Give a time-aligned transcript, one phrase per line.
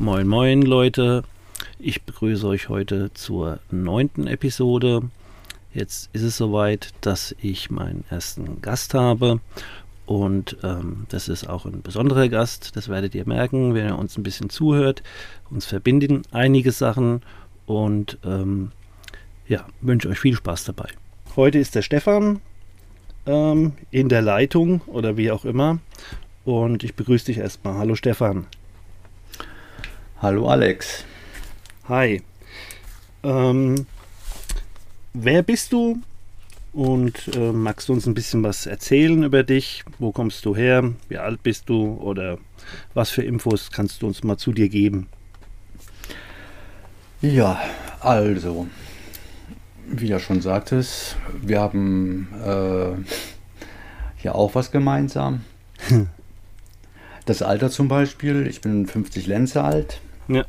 [0.00, 1.24] Moin, moin, Leute.
[1.78, 5.02] Ich begrüße euch heute zur neunten Episode.
[5.74, 9.40] Jetzt ist es soweit, dass ich meinen ersten Gast habe.
[10.06, 12.76] Und ähm, das ist auch ein besonderer Gast.
[12.76, 15.02] Das werdet ihr merken, wenn ihr uns ein bisschen zuhört.
[15.50, 17.20] Uns verbinden einige Sachen.
[17.66, 18.72] Und ähm,
[19.48, 20.88] ja, wünsche euch viel Spaß dabei.
[21.36, 22.40] Heute ist der Stefan
[23.26, 25.78] ähm, in der Leitung oder wie auch immer.
[26.46, 27.74] Und ich begrüße dich erstmal.
[27.74, 28.46] Hallo Stefan.
[30.22, 31.06] Hallo Alex.
[31.88, 32.20] Hi.
[33.22, 33.86] Ähm,
[35.14, 36.02] wer bist du?
[36.74, 39.82] Und äh, magst du uns ein bisschen was erzählen über dich?
[39.98, 40.92] Wo kommst du her?
[41.08, 41.94] Wie alt bist du?
[42.02, 42.36] Oder
[42.92, 45.06] was für Infos kannst du uns mal zu dir geben?
[47.22, 47.58] Ja,
[48.00, 48.66] also,
[49.86, 52.90] wie du schon sagtest, wir haben äh,
[54.22, 55.46] ja auch was gemeinsam.
[57.26, 60.00] Das Alter zum Beispiel, ich bin 50 Lenze alt.
[60.30, 60.44] Ja.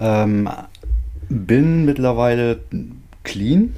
[0.00, 0.48] Ähm,
[1.28, 2.60] bin mittlerweile
[3.24, 3.74] clean,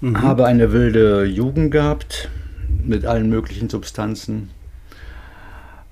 [0.00, 0.22] mhm.
[0.22, 2.28] habe eine wilde Jugend gehabt
[2.84, 4.50] mit allen möglichen Substanzen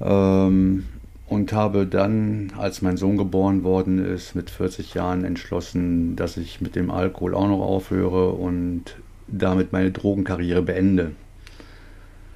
[0.01, 0.84] ähm,
[1.27, 6.61] und habe dann, als mein Sohn geboren worden ist, mit 40 Jahren entschlossen, dass ich
[6.61, 8.97] mit dem Alkohol auch noch aufhöre und
[9.29, 11.13] damit meine Drogenkarriere beende.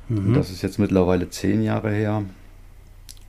[0.08, 0.34] Mhm.
[0.34, 2.22] Das ist jetzt mittlerweile zehn Jahre her.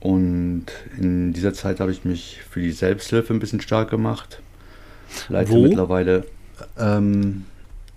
[0.00, 0.66] Und
[0.96, 4.40] in dieser Zeit habe ich mich für die Selbsthilfe ein bisschen stark gemacht.
[5.28, 5.62] Leite Wo?
[5.62, 6.24] mittlerweile
[6.78, 7.46] ähm,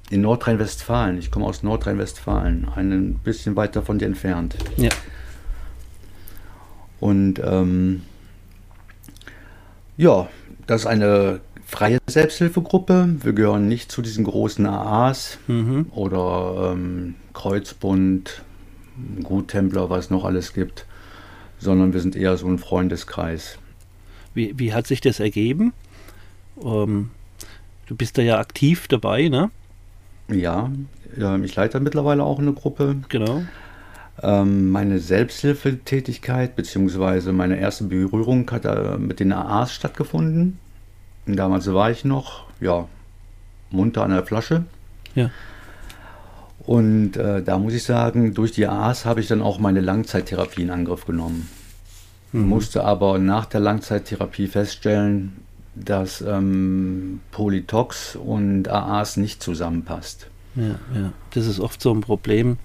[0.09, 1.19] in Nordrhein-Westfalen.
[1.19, 4.55] Ich komme aus Nordrhein-Westfalen, ein bisschen weiter von dir entfernt.
[4.77, 4.89] Ja.
[6.99, 8.01] Und ähm,
[9.97, 10.27] ja,
[10.65, 13.15] das ist eine freie Selbsthilfegruppe.
[13.21, 15.87] Wir gehören nicht zu diesen großen AAs mhm.
[15.91, 18.43] oder ähm, Kreuzbund,
[19.23, 20.85] Guttempler, was es noch alles gibt
[21.61, 23.57] sondern wir sind eher so ein Freundeskreis.
[24.33, 25.73] Wie, wie hat sich das ergeben?
[26.61, 27.11] Ähm,
[27.85, 29.51] du bist da ja aktiv dabei, ne?
[30.29, 30.71] Ja,
[31.43, 32.95] ich leite mittlerweile auch eine Gruppe.
[33.09, 33.43] Genau.
[34.21, 37.31] Ähm, meine Selbsthilfetätigkeit bzw.
[37.31, 40.59] meine erste Berührung hat mit den AAs stattgefunden.
[41.25, 42.87] Damals war ich noch, ja,
[43.69, 44.65] munter an der Flasche.
[45.15, 45.29] Ja.
[46.65, 50.61] Und äh, da muss ich sagen, durch die AAs habe ich dann auch meine Langzeittherapie
[50.61, 51.49] in Angriff genommen.
[52.31, 52.47] Mhm.
[52.47, 55.37] Musste aber nach der Langzeittherapie feststellen,
[55.75, 60.27] dass ähm, Polytox und AAs nicht zusammenpasst.
[60.55, 62.57] Ja, ja, das ist oft so ein Problem.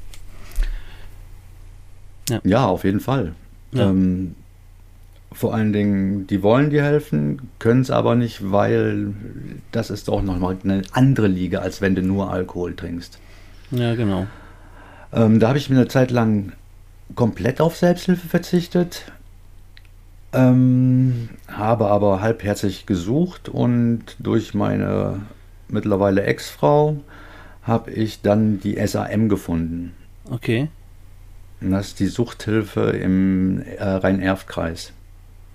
[2.28, 3.34] Ja, ja auf jeden Fall.
[3.73, 3.89] Ja.
[3.89, 4.34] Ähm,
[5.33, 9.15] vor allen Dingen, die wollen dir helfen, können es aber nicht, weil
[9.71, 13.19] das ist auch nochmal eine andere Liga, als wenn du nur Alkohol trinkst.
[13.71, 14.27] Ja, genau.
[15.12, 16.53] Ähm, da habe ich mir eine Zeit lang
[17.15, 19.10] komplett auf Selbsthilfe verzichtet,
[20.32, 25.21] ähm, habe aber halbherzig gesucht und durch meine
[25.69, 26.97] mittlerweile Ex-Frau
[27.62, 29.94] habe ich dann die SAM gefunden.
[30.31, 30.69] Okay.
[31.60, 34.93] Und das ist die Suchthilfe im äh, Rhein-Erft-Kreis.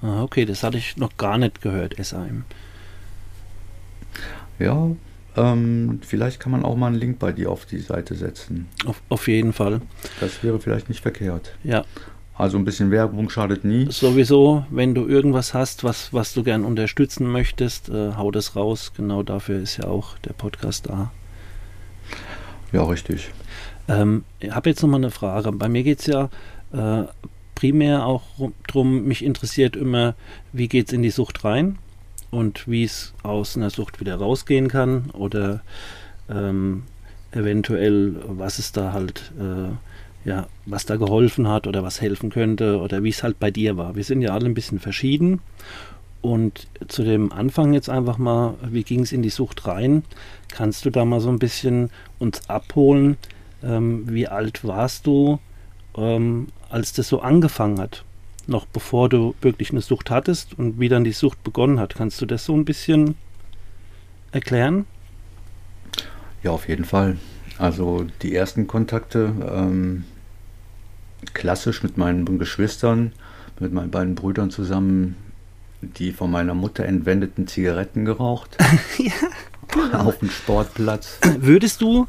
[0.02, 2.44] Ah, okay, das hatte ich noch gar nicht gehört, SAM.
[4.58, 4.90] Ja,
[5.38, 8.68] ähm, vielleicht kann man auch mal einen Link bei dir auf die Seite setzen.
[8.86, 9.82] Auf, auf jeden Fall.
[10.20, 11.54] Das wäre vielleicht nicht verkehrt.
[11.64, 11.86] Ja.
[12.36, 13.92] Also ein bisschen Werbung schadet nie.
[13.92, 18.94] Sowieso, wenn du irgendwas hast, was, was du gern unterstützen möchtest, äh, hau das raus.
[18.96, 21.12] Genau dafür ist ja auch der Podcast da.
[22.72, 23.30] Ja, richtig.
[23.88, 25.52] Ähm, ich habe jetzt nochmal eine Frage.
[25.52, 26.30] Bei mir geht es ja
[26.74, 27.04] äh,
[27.56, 28.24] primär auch
[28.68, 30.16] darum, mich interessiert immer,
[30.52, 31.78] wie geht es in die Sucht rein?
[32.32, 35.62] Und wie es aus einer Sucht wieder rausgehen kann oder
[36.30, 36.84] ähm,
[37.32, 42.80] eventuell, was es da halt, äh, ja, was da geholfen hat oder was helfen könnte
[42.80, 43.96] oder wie es halt bei dir war.
[43.96, 45.42] Wir sind ja alle ein bisschen verschieden
[46.22, 50.04] und zu dem Anfang jetzt einfach mal, wie ging es in die Sucht rein?
[50.50, 51.90] Kannst du da mal so ein bisschen
[52.20, 53.18] uns abholen?
[53.64, 55.40] Ähm, wie alt warst du,
[55.98, 58.04] ähm, als das so angefangen hat?
[58.48, 61.96] Noch bevor du wirklich eine Sucht hattest und wie dann die Sucht begonnen hat.
[61.96, 63.16] Kannst du das so ein bisschen
[64.32, 64.86] erklären?
[66.44, 67.18] Ja, auf jeden Fall.
[67.58, 70.06] Also die ersten Kontakte, ähm,
[71.34, 73.14] klassisch mit meinen Geschwistern,
[73.60, 75.16] mit meinen beiden Brüdern zusammen
[75.82, 78.58] die von meiner Mutter entwendeten Zigaretten geraucht.
[78.98, 79.12] ja,
[79.68, 80.04] genau.
[80.06, 81.18] Auf dem Sportplatz.
[81.40, 82.08] Würdest du,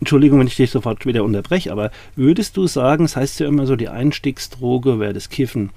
[0.00, 3.48] Entschuldigung, wenn ich dich sofort wieder unterbreche, aber würdest du sagen, es das heißt ja
[3.48, 5.70] immer so, die Einstiegsdroge wäre das Kiffen.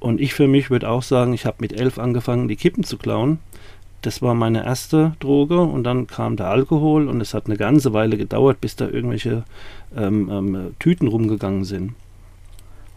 [0.00, 2.96] Und ich für mich würde auch sagen, ich habe mit elf angefangen, die Kippen zu
[2.96, 3.38] klauen.
[4.00, 7.92] Das war meine erste Droge und dann kam der Alkohol und es hat eine ganze
[7.92, 9.42] Weile gedauert, bis da irgendwelche
[9.96, 11.94] ähm, ähm, Tüten rumgegangen sind.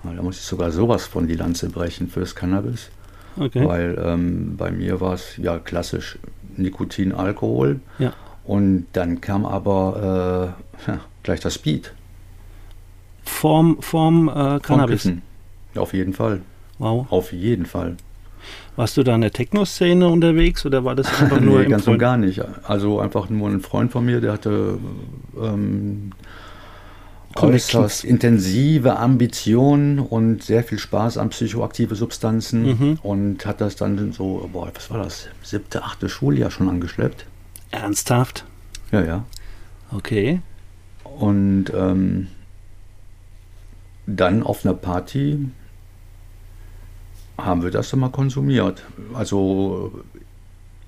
[0.04, 2.90] Da muss ich sogar sowas von die Lanze brechen fürs Cannabis.
[3.38, 3.66] Okay.
[3.66, 6.18] Weil ähm, bei mir war es ja klassisch
[6.58, 7.80] Nikotin, Alkohol.
[7.98, 8.14] Ja.
[8.44, 10.56] Und dann kam aber
[10.88, 10.92] äh,
[11.24, 11.94] gleich das Speed.
[13.24, 15.04] Vorm, vorm äh, Cannabis?
[15.04, 15.22] Vorm
[15.76, 16.42] Auf jeden Fall.
[16.80, 17.06] Wow.
[17.12, 17.98] Auf jeden Fall.
[18.76, 21.96] Warst du da in der Techno-Szene unterwegs oder war das einfach nur nee, ganz Freund?
[21.96, 22.42] und gar nicht.
[22.64, 24.80] Also einfach nur ein Freund von mir, der hatte
[25.40, 26.12] ähm,
[27.36, 33.00] äußerst intensive Ambitionen und sehr viel Spaß an psychoaktive Substanzen mhm.
[33.04, 37.26] und hat das dann so, boah, was war das, siebte, achte Schuljahr schon angeschleppt.
[37.72, 38.46] Ernsthaft?
[38.92, 39.26] Ja, ja.
[39.92, 40.42] Okay.
[41.04, 42.28] Und ähm,
[44.06, 45.50] dann auf einer Party
[47.38, 48.84] haben wir das dann mal konsumiert.
[49.14, 50.04] Also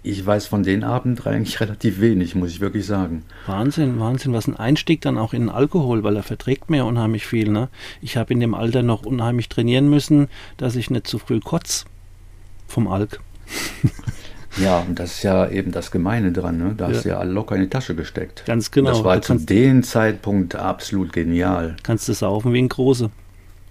[0.03, 3.23] ich weiß von den Abend eigentlich relativ wenig, muss ich wirklich sagen.
[3.45, 7.49] Wahnsinn, Wahnsinn, was ein Einstieg dann auch in Alkohol, weil er verträgt mir unheimlich viel.
[7.49, 7.69] Ne?
[8.01, 10.27] Ich habe in dem Alter noch unheimlich trainieren müssen,
[10.57, 11.85] dass ich nicht zu früh kotz
[12.67, 13.21] vom Alk.
[14.57, 16.73] Ja, und das ist ja eben das Gemeine dran, ne?
[16.77, 16.95] Da ja.
[16.95, 18.43] hast du ja alle locker in die Tasche gesteckt.
[18.45, 18.91] Ganz genau.
[18.91, 21.75] Das war zu dem Zeitpunkt absolut genial.
[21.83, 23.09] Kannst du saufen wie ein Große.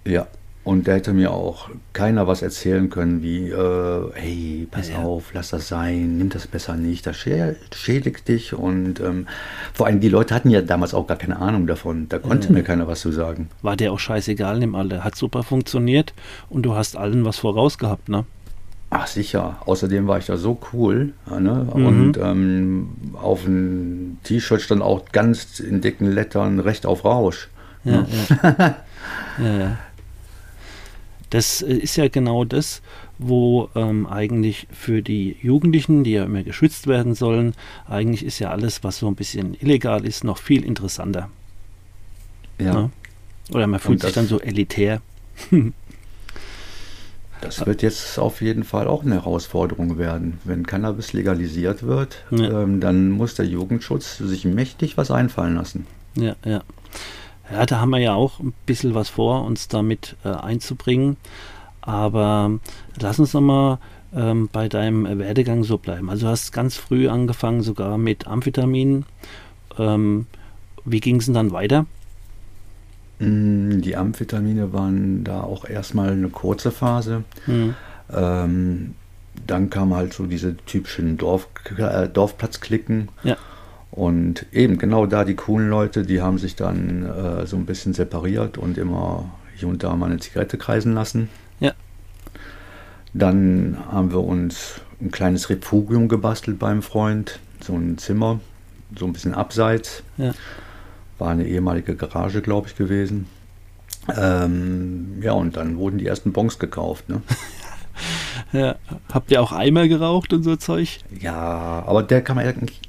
[0.05, 0.27] Ja,
[0.63, 5.33] und da hätte mir auch keiner was erzählen können, wie, äh, hey, pass ja, auf,
[5.33, 8.53] lass das sein, nimm das besser nicht, das schädigt dich.
[8.53, 9.27] Und ähm,
[9.73, 12.07] vor allem die Leute hatten ja damals auch gar keine Ahnung davon.
[12.07, 13.49] Da konnte äh, mir keiner was zu sagen.
[13.61, 15.03] War der auch scheißegal im Alter.
[15.03, 16.13] Hat super funktioniert
[16.49, 18.25] und du hast allen was vorausgehabt, ne?
[18.95, 19.57] Ach sicher.
[19.65, 21.13] Außerdem war ich da so cool.
[21.27, 21.67] Ne?
[21.73, 21.85] Mhm.
[21.85, 27.49] Und ähm, auf dem T-Shirt stand auch ganz in dicken Lettern Recht auf Rausch.
[27.83, 28.07] Ja, ne?
[28.43, 28.75] ja.
[29.43, 29.77] ja, ja.
[31.31, 32.83] Das äh, ist ja genau das,
[33.17, 37.55] wo ähm, eigentlich für die Jugendlichen, die ja immer geschützt werden sollen,
[37.87, 41.29] eigentlich ist ja alles, was so ein bisschen illegal ist, noch viel interessanter.
[42.59, 42.65] Ja.
[42.65, 42.73] ja?
[42.73, 42.91] Ne?
[43.51, 45.01] Oder man fühlt sich dann so elitär.
[47.43, 50.39] Das wird jetzt auf jeden Fall auch eine Herausforderung werden.
[50.43, 52.63] Wenn Cannabis legalisiert wird, ja.
[52.63, 55.85] ähm, dann muss der Jugendschutz sich mächtig was einfallen lassen.
[56.15, 56.61] Ja, ja.
[57.51, 61.17] Ja, da haben wir ja auch ein bisschen was vor, uns damit äh, einzubringen.
[61.81, 62.59] Aber
[62.99, 63.79] lass uns nochmal
[64.15, 66.09] ähm, bei deinem Werdegang so bleiben.
[66.09, 69.05] Also du hast ganz früh angefangen, sogar mit Amphetaminen.
[69.77, 70.27] Ähm,
[70.85, 71.85] wie ging es denn dann weiter?
[73.19, 77.23] Mm, die Amphetamine waren da auch erstmal eine kurze Phase.
[77.45, 77.75] Mhm.
[78.11, 78.95] Ähm,
[79.47, 83.09] dann kamen halt so diese typischen Dorf, äh, Dorfplatzklicken.
[83.23, 83.37] Ja.
[83.91, 87.93] Und eben genau da die coolen Leute, die haben sich dann äh, so ein bisschen
[87.93, 91.29] separiert und immer hier und da mal eine Zigarette kreisen lassen.
[91.59, 91.73] Ja.
[93.13, 98.39] Dann haben wir uns ein kleines Refugium gebastelt beim Freund, so ein Zimmer,
[98.97, 100.01] so ein bisschen abseits.
[100.17, 100.33] Ja.
[101.19, 103.27] War eine ehemalige Garage, glaube ich, gewesen.
[104.17, 107.09] Ähm, ja, und dann wurden die ersten Bons gekauft.
[107.09, 107.21] Ne?
[108.51, 108.75] Ja.
[109.11, 110.99] Habt ihr auch Eimer geraucht und so Zeug?
[111.19, 112.39] Ja, aber der kam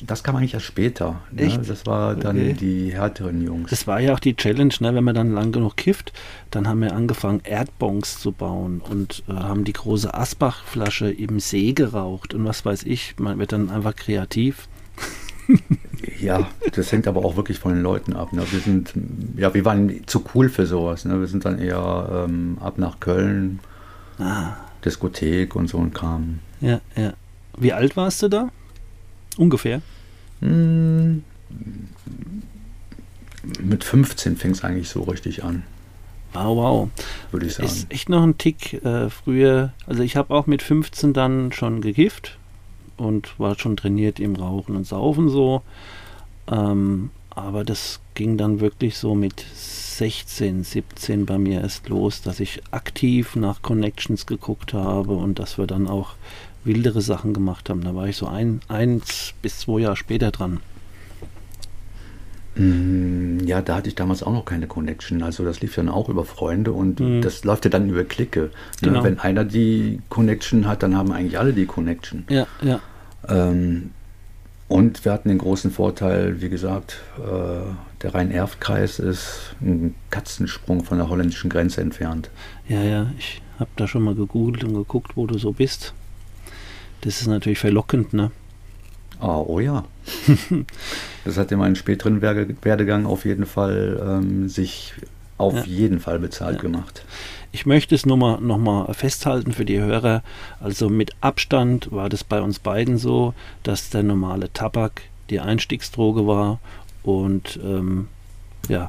[0.06, 1.20] das kam eigentlich erst später.
[1.30, 1.42] Ne?
[1.42, 1.68] Echt?
[1.68, 2.52] Das war dann okay.
[2.52, 3.70] die härteren Jungs.
[3.70, 4.94] Das war ja auch die Challenge, ne?
[4.94, 6.12] wenn man dann lang genug kifft,
[6.50, 11.72] dann haben wir angefangen, Erdbons zu bauen und äh, haben die große Asbach-Flasche im See
[11.72, 13.14] geraucht und was weiß ich.
[13.18, 14.68] Man wird dann einfach kreativ.
[16.24, 18.32] ja, das hängt aber auch wirklich von den Leuten ab.
[18.32, 18.42] Ne?
[18.50, 18.92] Wir sind,
[19.36, 21.04] ja, wir waren zu cool für sowas.
[21.04, 21.20] Ne?
[21.20, 23.60] Wir sind dann eher ähm, ab nach Köln.
[24.18, 24.54] Ah.
[24.84, 26.40] Diskothek und so ein Kram.
[26.60, 27.14] Ja, ja.
[27.56, 28.50] Wie alt warst du da?
[29.36, 29.80] Ungefähr?
[30.40, 31.22] Hm,
[33.60, 35.62] mit 15 fing es eigentlich so richtig an.
[36.32, 36.88] Wow, wow.
[37.30, 37.68] Würde ich sagen.
[37.68, 39.72] Ist echt noch ein Tick äh, früher.
[39.86, 42.38] Also ich habe auch mit 15 dann schon gekifft
[42.96, 45.62] und war schon trainiert im Rauchen und Saufen so.
[46.50, 52.40] Ähm, aber das ging dann wirklich so mit 16, 17 bei mir erst los, dass
[52.40, 56.14] ich aktiv nach Connections geguckt habe und dass wir dann auch
[56.64, 57.82] wildere Sachen gemacht haben.
[57.82, 60.60] Da war ich so ein, eins bis zwei Jahre später dran.
[62.56, 65.22] Mm, ja, da hatte ich damals auch noch keine Connection.
[65.22, 67.20] Also das lief dann auch über Freunde und mhm.
[67.20, 68.40] das läuft ja dann über Clique.
[68.40, 68.50] Ne?
[68.82, 69.04] Genau.
[69.04, 72.24] Wenn einer die Connection hat, dann haben eigentlich alle die Connection.
[72.28, 72.80] Ja, ja.
[73.28, 73.90] Ähm,
[74.68, 80.98] Und wir hatten den großen Vorteil, wie gesagt, äh, der Rhein-Erft-Kreis ist ein Katzensprung von
[80.98, 82.30] der holländischen Grenze entfernt.
[82.68, 85.92] Ja, ja, ich habe da schon mal gegoogelt und geguckt, wo du so bist.
[87.02, 88.30] Das ist natürlich verlockend, ne?
[89.20, 89.84] Ah, oh ja.
[91.24, 94.94] das hat in meinem späteren Werdegang auf jeden Fall ähm, sich
[95.38, 95.64] auf ja.
[95.64, 96.62] jeden Fall bezahlt ja.
[96.62, 97.04] gemacht.
[97.54, 100.24] Ich möchte es nur mal, noch mal festhalten für die Hörer.
[100.58, 103.32] Also mit Abstand war das bei uns beiden so,
[103.62, 106.58] dass der normale Tabak die Einstiegsdroge war
[107.04, 108.08] und ähm,
[108.68, 108.88] ja,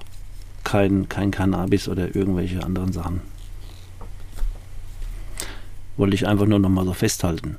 [0.63, 3.22] kein, kein Cannabis oder irgendwelche anderen Sachen.
[5.95, 7.57] Wollte ich einfach nur noch mal so festhalten.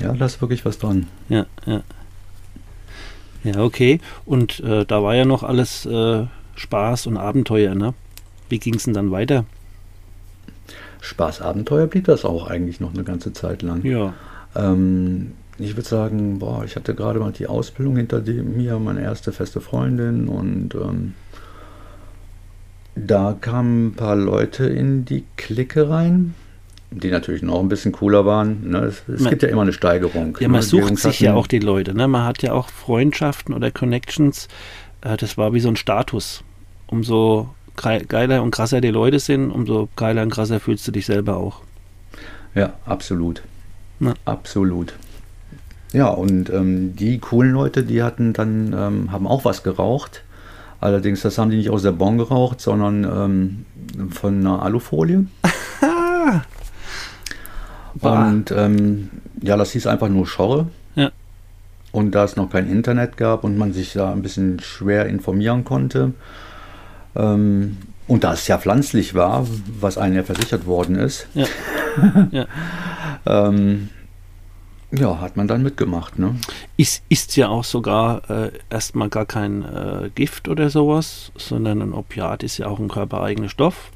[0.00, 1.06] Ja, da ist wirklich was dran.
[1.28, 1.82] Ja, ja.
[3.44, 4.00] Ja, okay.
[4.26, 6.26] Und äh, da war ja noch alles äh,
[6.56, 7.94] Spaß und Abenteuer, ne?
[8.52, 9.46] Wie ging es denn dann weiter?
[11.00, 13.82] Spaß, Abenteuer blieb das auch eigentlich noch eine ganze Zeit lang.
[13.82, 14.12] Ja.
[14.54, 19.32] Ähm, ich würde sagen, boah, ich hatte gerade mal die Ausbildung hinter mir, meine erste
[19.32, 21.14] feste Freundin und ähm,
[22.94, 26.34] da kamen ein paar Leute in die Clique rein,
[26.90, 28.68] die natürlich noch ein bisschen cooler waren.
[28.68, 28.80] Ne?
[28.80, 30.36] Es, es man, gibt ja immer eine Steigerung.
[30.40, 30.66] Ja, man ne?
[30.66, 31.94] sucht sich ja auch die Leute.
[31.94, 32.06] Ne?
[32.06, 34.48] Man hat ja auch Freundschaften oder Connections.
[35.00, 36.44] Äh, das war wie so ein Status.
[36.86, 41.36] Umso geiler und krasser die Leute sind, umso geiler und krasser fühlst du dich selber
[41.36, 41.60] auch.
[42.54, 43.42] Ja, absolut.
[43.98, 44.14] Na.
[44.24, 44.94] Absolut.
[45.92, 50.22] Ja, und ähm, die coolen Leute, die hatten dann, ähm, haben auch was geraucht.
[50.80, 55.26] Allerdings, das haben die nicht aus der Bon geraucht, sondern ähm, von einer Alufolie.
[58.00, 59.10] Und ähm,
[59.40, 60.66] ja, das hieß einfach nur Schorre.
[60.94, 61.10] Ja.
[61.92, 65.64] Und da es noch kein Internet gab und man sich da ein bisschen schwer informieren
[65.64, 66.12] konnte,
[67.16, 67.78] ähm,
[68.08, 69.46] und da es ja pflanzlich war,
[69.80, 71.46] was einem ja versichert worden ist, ja,
[72.30, 72.46] ja.
[73.26, 73.88] ähm,
[74.90, 76.18] ja hat man dann mitgemacht.
[76.18, 76.36] Ne?
[76.76, 81.92] Ist, ist ja auch sogar äh, erstmal gar kein äh, Gift oder sowas, sondern ein
[81.92, 83.92] Opiat ist ja auch ein körpereigener Stoff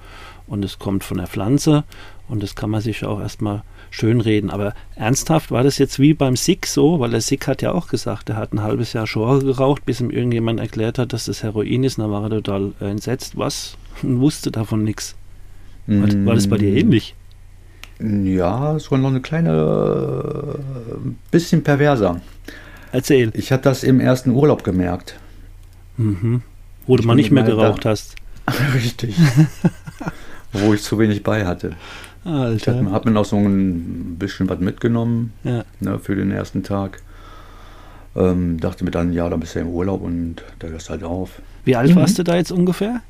[0.47, 1.85] und es kommt von der Pflanze
[2.29, 4.51] und das kann man sich auch erstmal schönreden.
[4.51, 7.89] Aber ernsthaft war das jetzt wie beim Sick so, weil der Sick hat ja auch
[7.89, 11.43] gesagt, er hat ein halbes Jahr Schore geraucht, bis ihm irgendjemand erklärt hat, dass das
[11.43, 11.99] Heroin ist.
[11.99, 13.37] Und dann war er total entsetzt.
[13.37, 13.77] Was?
[14.03, 15.17] Und wusste davon nichts.
[15.87, 16.77] War, war das bei dir mm.
[16.77, 17.15] ähnlich?
[18.01, 22.21] Ja, sogar noch eine kleine, äh, bisschen perverser.
[22.93, 23.31] Erzähl.
[23.35, 25.19] Ich hatte das im ersten Urlaub gemerkt.
[25.97, 26.43] Mhm.
[26.87, 28.17] Wo du mal nicht mehr geraucht hast.
[28.75, 29.17] Richtig.
[30.53, 31.75] Wo ich zu wenig bei hatte.
[32.27, 32.81] Alter.
[32.81, 35.65] Ich habe mir noch so ein bisschen was mitgenommen ja.
[35.81, 37.01] ne, für den ersten Tag.
[38.17, 41.05] Ähm, dachte mir dann, ja, dann bist du im Urlaub und da hörst du halt
[41.05, 41.41] auf.
[41.65, 41.97] Wie alt mhm.
[41.97, 43.03] warst du da jetzt ungefähr?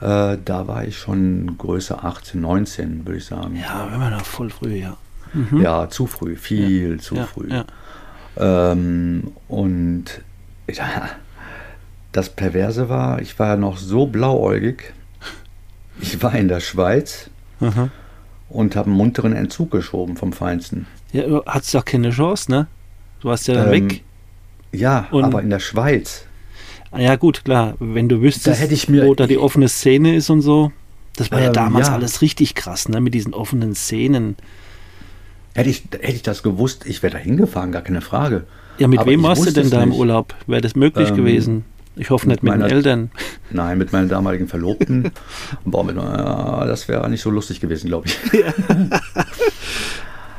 [0.00, 3.56] Äh, da war ich schon größer 18, 19, würde ich sagen.
[3.56, 4.96] Ja, immer noch voll früh, ja.
[5.32, 5.60] Mhm.
[5.60, 6.98] Ja, zu früh, viel ja.
[6.98, 7.48] zu ja, früh.
[8.36, 10.04] Ähm, und
[10.70, 11.10] ja,
[12.12, 14.94] das Perverse war, ich war ja noch so blauäugig.
[16.00, 17.30] Ich war in der Schweiz.
[17.60, 17.90] Mhm
[18.48, 20.86] und habe einen munteren Entzug geschoben vom Feinsten.
[21.12, 22.66] Ja, du hattest doch keine Chance, ne?
[23.20, 24.02] Du warst ja dann ähm, weg.
[24.72, 26.26] Ja, und aber in der Schweiz.
[26.90, 27.74] Ah, ja, gut, klar.
[27.80, 30.72] Wenn du wüsstest, da hätte ich mir, wo da die offene Szene ist und so.
[31.16, 31.94] Das war ähm, ja damals ja.
[31.94, 33.00] alles richtig krass, ne?
[33.00, 34.36] Mit diesen offenen Szenen.
[35.54, 38.44] Hätte ich, hätte ich das gewusst, ich wäre da hingefahren, gar keine Frage.
[38.78, 40.34] Ja, mit aber wem warst du denn da im Urlaub?
[40.48, 41.64] Wäre das möglich ähm, gewesen?
[41.96, 43.10] Ich hoffe nicht mit, meiner, den Eltern.
[43.50, 45.12] Nein, mit meinen damaligen Verlobten.
[45.64, 48.18] Boah, mit, äh, das wäre nicht so lustig gewesen, glaube ich.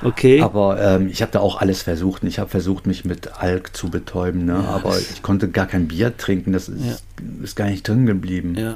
[0.03, 0.41] okay.
[0.41, 2.23] Aber ähm, ich habe da auch alles versucht.
[2.25, 4.45] Ich habe versucht, mich mit Alk zu betäuben.
[4.45, 4.61] Ne?
[4.63, 6.51] Ja, aber ich konnte gar kein Bier trinken.
[6.51, 6.95] Das ist, ja.
[7.43, 8.55] ist gar nicht drin geblieben.
[8.55, 8.75] Ja.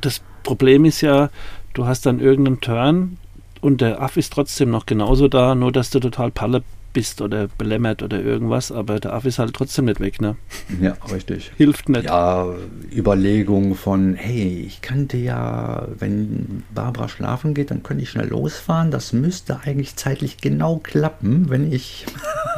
[0.00, 1.30] Das Problem ist ja,
[1.72, 3.16] du hast dann irgendeinen Turn
[3.60, 6.62] und der Aff ist trotzdem noch genauso da, nur dass du total Palle
[6.98, 10.34] bist oder belämmert oder irgendwas, aber der Affe ist halt trotzdem nicht weg, ne?
[10.80, 11.52] Ja, richtig.
[11.56, 12.06] Hilft nicht.
[12.06, 12.48] Ja,
[12.92, 18.90] Überlegung von, hey, ich könnte ja, wenn Barbara schlafen geht, dann könnte ich schnell losfahren.
[18.90, 22.04] Das müsste eigentlich zeitlich genau klappen, wenn ich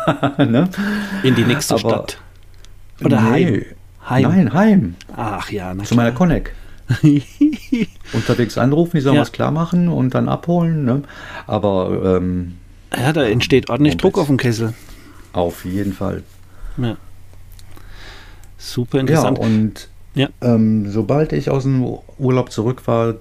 [0.38, 0.70] ne?
[1.23, 2.18] in die nächste aber, Stadt.
[3.04, 3.66] Oder nee,
[4.09, 4.23] heim.
[4.23, 4.94] Nein, heim.
[5.14, 6.50] Ach ja, na Zu meiner Connect.
[8.14, 9.20] Unterwegs anrufen, die sollen ja.
[9.20, 10.87] was klar machen und dann abholen.
[10.87, 11.02] Ne?
[11.47, 12.54] Aber ähm,
[12.97, 14.75] ja, da entsteht ordentlich Druck auf dem Kessel.
[15.32, 16.23] Auf jeden Fall.
[16.76, 16.97] Ja.
[18.59, 19.38] Super interessant.
[19.38, 20.28] Ja, und ja.
[20.40, 21.85] Ähm, sobald ich aus dem
[22.18, 23.14] Urlaub zurück war,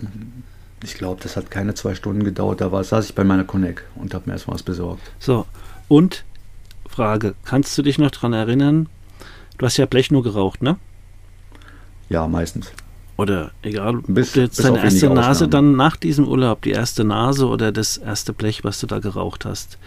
[0.83, 3.83] ich glaube, das hat keine zwei Stunden gedauert, da war, saß ich bei meiner Connect
[3.95, 5.01] und habe mir erstmal was besorgt.
[5.19, 5.45] So,
[5.87, 6.25] und
[6.87, 8.89] Frage, kannst du dich noch daran erinnern,
[9.57, 10.77] du hast ja Blech nur geraucht, ne?
[12.09, 12.71] Ja, meistens.
[13.19, 15.51] Oder egal, bis, ob jetzt deine erste Nase Ausnahmen.
[15.51, 19.43] dann nach diesem Urlaub, die erste Nase oder das erste Blech, was du da geraucht
[19.43, 19.77] hast,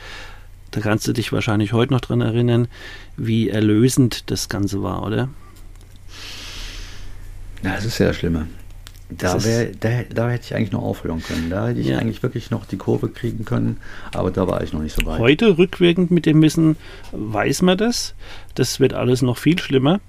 [0.70, 2.68] Da kannst du dich wahrscheinlich heute noch dran erinnern,
[3.16, 5.30] wie erlösend das Ganze war, oder?
[7.62, 8.48] Ja, das ist ja das Schlimme.
[9.08, 11.48] Da, wär, da, da, hätte ich eigentlich noch aufhören können.
[11.48, 11.98] Da hätte ich ja.
[12.00, 13.78] eigentlich wirklich noch die Kurve kriegen können,
[14.12, 15.18] aber da war ich noch nicht so weit.
[15.18, 16.76] Heute, rückwirkend mit dem Wissen,
[17.12, 18.14] weiß man das.
[18.54, 20.00] Das wird alles noch viel schlimmer.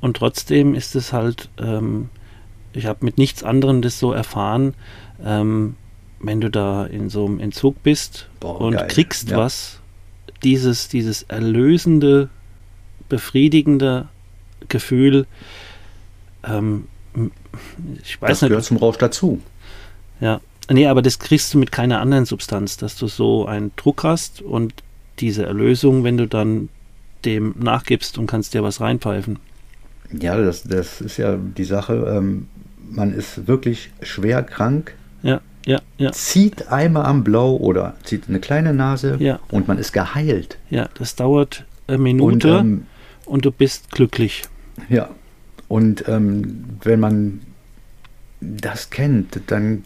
[0.00, 2.08] Und trotzdem ist es halt, ähm,
[2.74, 4.74] ich habe mit nichts anderem das so erfahren,
[5.24, 5.76] ähm,
[6.20, 8.88] wenn du da in so einem Entzug bist Boah, und geil.
[8.88, 9.38] kriegst ja.
[9.38, 9.80] was,
[10.42, 12.28] dieses, dieses erlösende,
[13.08, 14.08] befriedigende
[14.68, 15.26] Gefühl,
[16.44, 16.86] ähm,
[18.02, 18.48] ich weiß das nicht.
[18.50, 19.40] gehört zum Rausch dazu.
[20.20, 20.40] Ja.
[20.70, 24.40] Nee, aber das kriegst du mit keiner anderen Substanz, dass du so einen Druck hast
[24.40, 24.72] und
[25.18, 26.68] diese Erlösung, wenn du dann
[27.24, 29.38] dem nachgibst und kannst dir was reinpfeifen.
[30.20, 31.94] Ja, das, das ist ja die Sache.
[32.16, 32.48] Ähm,
[32.94, 34.94] man ist wirklich schwer krank.
[35.22, 36.12] Ja, ja, ja.
[36.12, 39.40] Zieht einmal am Blau oder zieht eine kleine Nase ja.
[39.50, 40.58] und man ist geheilt.
[40.70, 42.86] Ja, das dauert eine Minute und, ähm,
[43.26, 44.42] und du bist glücklich.
[44.88, 45.10] Ja,
[45.68, 47.40] und ähm, wenn man
[48.40, 49.84] das kennt, dann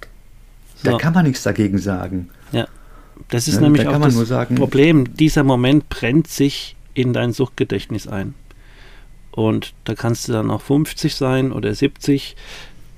[0.76, 0.90] so.
[0.90, 2.30] da kann man nichts dagegen sagen.
[2.52, 2.66] Ja,
[3.28, 3.62] das ist ne?
[3.62, 5.14] nämlich auch das sagen, Problem.
[5.14, 8.34] Dieser Moment brennt sich in dein Suchtgedächtnis ein.
[9.30, 12.36] Und da kannst du dann auch 50 sein oder 70,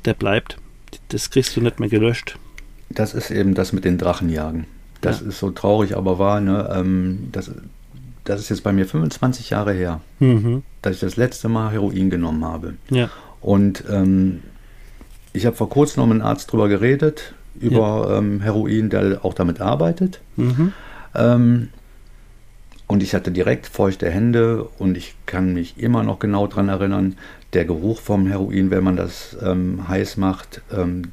[0.04, 0.58] der bleibt.
[1.08, 2.38] Das kriegst du nicht mehr gelöscht.
[2.90, 4.66] Das ist eben das mit den Drachenjagen.
[5.00, 5.28] Das ja.
[5.28, 6.40] ist so traurig, aber wahr.
[6.40, 6.68] Ne?
[6.74, 7.50] Ähm, das,
[8.24, 10.62] das ist jetzt bei mir 25 Jahre her, mhm.
[10.82, 12.74] dass ich das letzte Mal Heroin genommen habe.
[12.90, 13.10] Ja.
[13.40, 14.42] Und ähm,
[15.32, 18.18] ich habe vor kurzem noch mit einem Arzt darüber geredet, über ja.
[18.18, 20.20] ähm, Heroin, der auch damit arbeitet.
[20.36, 20.72] Mhm.
[21.14, 21.68] Ähm,
[22.88, 27.16] und ich hatte direkt feuchte Hände und ich kann mich immer noch genau daran erinnern,
[27.52, 31.12] der Geruch vom Heroin, wenn man das ähm, heiß macht, ähm,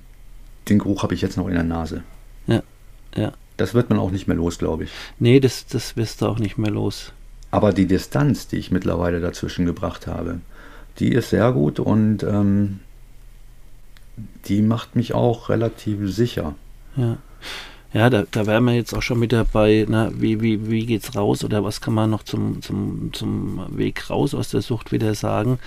[0.70, 2.04] den Geruch habe ich jetzt noch in der Nase.
[2.48, 2.64] Ja,
[3.16, 3.34] ja.
[3.58, 4.92] Das wird man auch nicht mehr los, glaube ich.
[5.20, 7.14] Nee, das, das wirst du auch nicht mehr los.
[7.52, 10.40] Aber die Distanz, die ich mittlerweile dazwischen gebracht habe,
[11.00, 12.80] die ist sehr gut und ähm,
[14.46, 16.56] die macht mich auch relativ sicher.
[16.96, 17.18] Ja.
[17.96, 21.16] Ja, da, da wären wir jetzt auch schon wieder bei, na, wie, wie, wie geht's
[21.16, 25.16] raus oder was kann man noch zum, zum, zum Weg raus aus der Sucht wieder
[25.16, 25.60] sagen.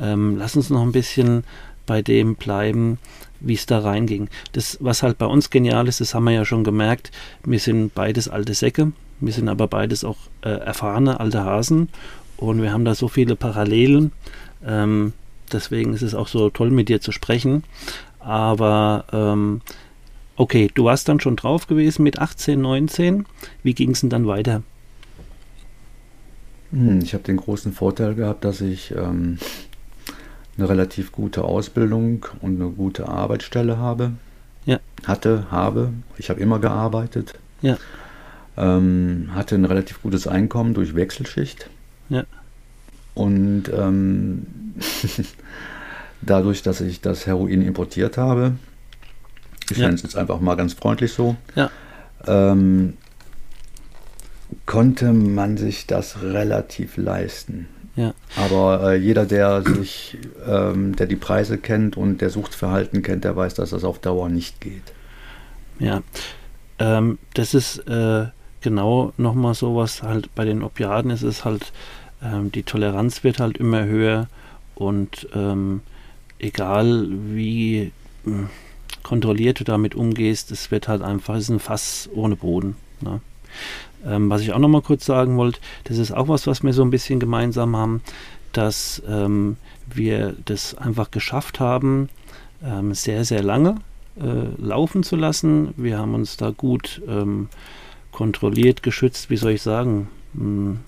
[0.00, 1.42] Ähm, lass uns noch ein bisschen
[1.84, 2.98] bei dem bleiben,
[3.40, 4.28] wie es da reinging.
[4.52, 7.10] Das, was halt bei uns genial ist, das haben wir ja schon gemerkt,
[7.42, 11.88] wir sind beides alte Säcke, wir sind aber beides auch äh, erfahrene alte Hasen
[12.36, 14.12] und wir haben da so viele Parallelen.
[14.64, 15.12] Ähm,
[15.52, 17.64] deswegen ist es auch so toll mit dir zu sprechen.
[18.20, 19.60] Aber ähm,
[20.36, 23.26] okay, du warst dann schon drauf gewesen mit 18, 19.
[23.62, 24.62] Wie ging es denn dann weiter?
[26.70, 29.38] Hm, ich habe den großen Vorteil gehabt, dass ich ähm,
[30.58, 34.12] eine relativ gute Ausbildung und eine gute Arbeitsstelle habe.
[34.66, 34.80] Ja.
[35.04, 35.92] Hatte, habe.
[36.16, 37.34] Ich habe immer gearbeitet.
[37.62, 37.76] Ja.
[38.56, 41.68] Ähm, hatte ein relativ gutes Einkommen durch Wechselschicht.
[42.08, 42.24] Ja.
[43.14, 44.46] Und ähm,
[46.22, 48.52] dadurch, dass ich das Heroin importiert habe,
[49.70, 49.84] ich ja.
[49.84, 51.70] nenne es jetzt einfach mal ganz freundlich so, ja.
[52.26, 52.94] ähm,
[54.66, 57.68] konnte man sich das relativ leisten.
[57.96, 58.12] Ja.
[58.36, 63.36] Aber äh, jeder, der sich, ähm, der die Preise kennt und der Suchtverhalten kennt, der
[63.36, 64.82] weiß, dass das auf Dauer nicht geht.
[65.78, 66.02] Ja,
[66.78, 68.26] ähm, das ist äh,
[68.60, 71.72] genau nochmal so, was halt bei den Opiaten ist, ist halt,
[72.22, 74.28] ähm, die Toleranz wird halt immer höher
[74.74, 75.82] und ähm,
[76.38, 77.92] egal wie
[78.24, 78.48] hm,
[79.04, 82.74] kontrolliert du damit umgehst, es wird halt einfach, es ist ein Fass ohne Boden.
[83.00, 83.20] Ne?
[84.04, 86.72] Ähm, was ich auch noch mal kurz sagen wollte, das ist auch was, was wir
[86.72, 88.02] so ein bisschen gemeinsam haben,
[88.52, 89.56] dass ähm,
[89.92, 92.08] wir das einfach geschafft haben,
[92.64, 93.76] ähm, sehr, sehr lange
[94.20, 95.74] äh, laufen zu lassen.
[95.76, 97.48] Wir haben uns da gut ähm,
[98.12, 100.80] kontrolliert, geschützt, wie soll ich sagen, hm,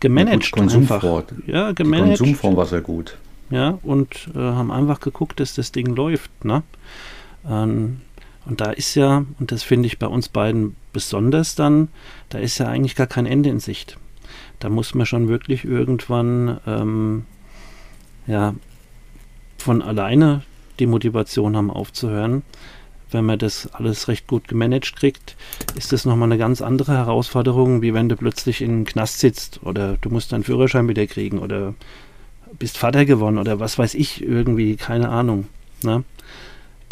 [0.00, 1.02] gemanagt ja, einfach.
[1.46, 2.14] Ja, gemanagt.
[2.14, 3.16] Die Konsumform war sehr gut.
[3.50, 6.44] Ja, und äh, haben einfach geguckt, dass das Ding läuft.
[6.44, 6.62] Ne?
[7.48, 8.00] Ähm,
[8.44, 11.88] und da ist ja, und das finde ich bei uns beiden besonders dann,
[12.28, 13.98] da ist ja eigentlich gar kein Ende in Sicht.
[14.58, 17.24] Da muss man schon wirklich irgendwann ähm,
[18.26, 18.54] ja,
[19.58, 20.42] von alleine
[20.78, 22.42] die Motivation haben aufzuhören.
[23.10, 25.36] Wenn man das alles recht gut gemanagt kriegt,
[25.76, 29.60] ist das nochmal eine ganz andere Herausforderung, wie wenn du plötzlich in einem Knast sitzt
[29.62, 31.74] oder du musst deinen Führerschein wieder kriegen oder
[32.58, 35.46] bist Vater geworden oder was weiß ich irgendwie, keine Ahnung.
[35.82, 36.04] Ne?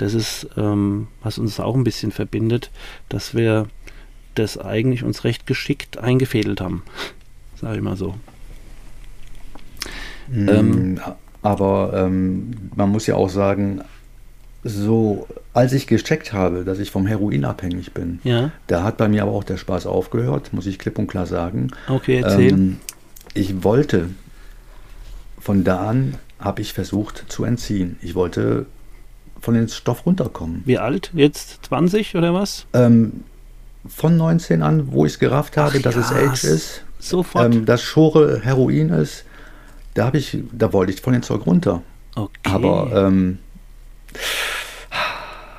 [0.00, 2.70] Das ist, ähm, was uns auch ein bisschen verbindet,
[3.10, 3.66] dass wir
[4.34, 6.82] das eigentlich uns recht geschickt eingefädelt haben.
[7.60, 8.14] Sag ich mal so.
[10.28, 11.00] Mm, ähm,
[11.42, 13.82] aber ähm, man muss ja auch sagen,
[14.62, 18.50] So, als ich gecheckt habe, dass ich vom Heroin abhängig bin, Ja.
[18.66, 21.68] da hat bei mir aber auch der Spaß aufgehört, muss ich klipp und klar sagen.
[21.88, 22.52] Okay, erzähl.
[22.52, 22.76] Ähm,
[23.34, 24.10] ich wollte,
[25.38, 27.96] von da an habe ich versucht zu entziehen.
[28.02, 28.66] Ich wollte
[29.40, 30.62] von dem Stoff runterkommen.
[30.64, 31.11] Wie alt?
[31.14, 32.66] Jetzt 20 oder was?
[32.72, 33.24] Ähm,
[33.88, 36.85] von 19 an, wo ich es gerafft habe, Ach dass es ja, Age s- ist,
[36.98, 37.55] Sofort.
[37.55, 39.24] ähm, dass Schore Heroin ist,
[39.94, 41.83] da habe ich, da wollte ich von dem Zeug runter.
[42.14, 42.31] okay.
[42.44, 43.38] Aber ähm,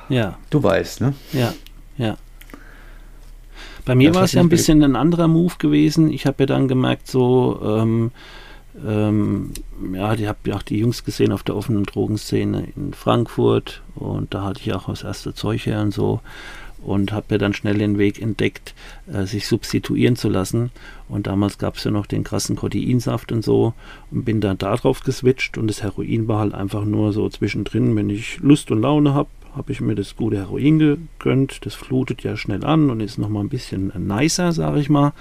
[0.08, 1.14] ja, du weißt, ne?
[1.32, 1.52] ja,
[1.96, 2.16] ja.
[3.84, 6.12] Bei mir war es ja ein bisschen ein anderer Move gewesen.
[6.12, 8.12] Ich habe ja dann gemerkt, so, ähm,
[8.86, 9.50] ähm,
[9.92, 14.32] ja, ich habe ja auch die Jungs gesehen auf der offenen Drogenszene in Frankfurt und
[14.34, 16.20] da hatte ich auch das erste Zeug her und so
[16.82, 18.74] und habe ja dann schnell den Weg entdeckt,
[19.12, 20.70] äh, sich substituieren zu lassen.
[21.08, 23.74] Und damals gab es ja noch den krassen Coteinsaft und so
[24.10, 28.10] und bin dann darauf geswitcht und das Heroin war halt einfach nur so zwischendrin, wenn
[28.10, 31.64] ich Lust und Laune habe, habe ich mir das gute Heroin gegönnt.
[31.66, 35.12] Das flutet ja schnell an und ist nochmal ein bisschen nicer, sage ich mal.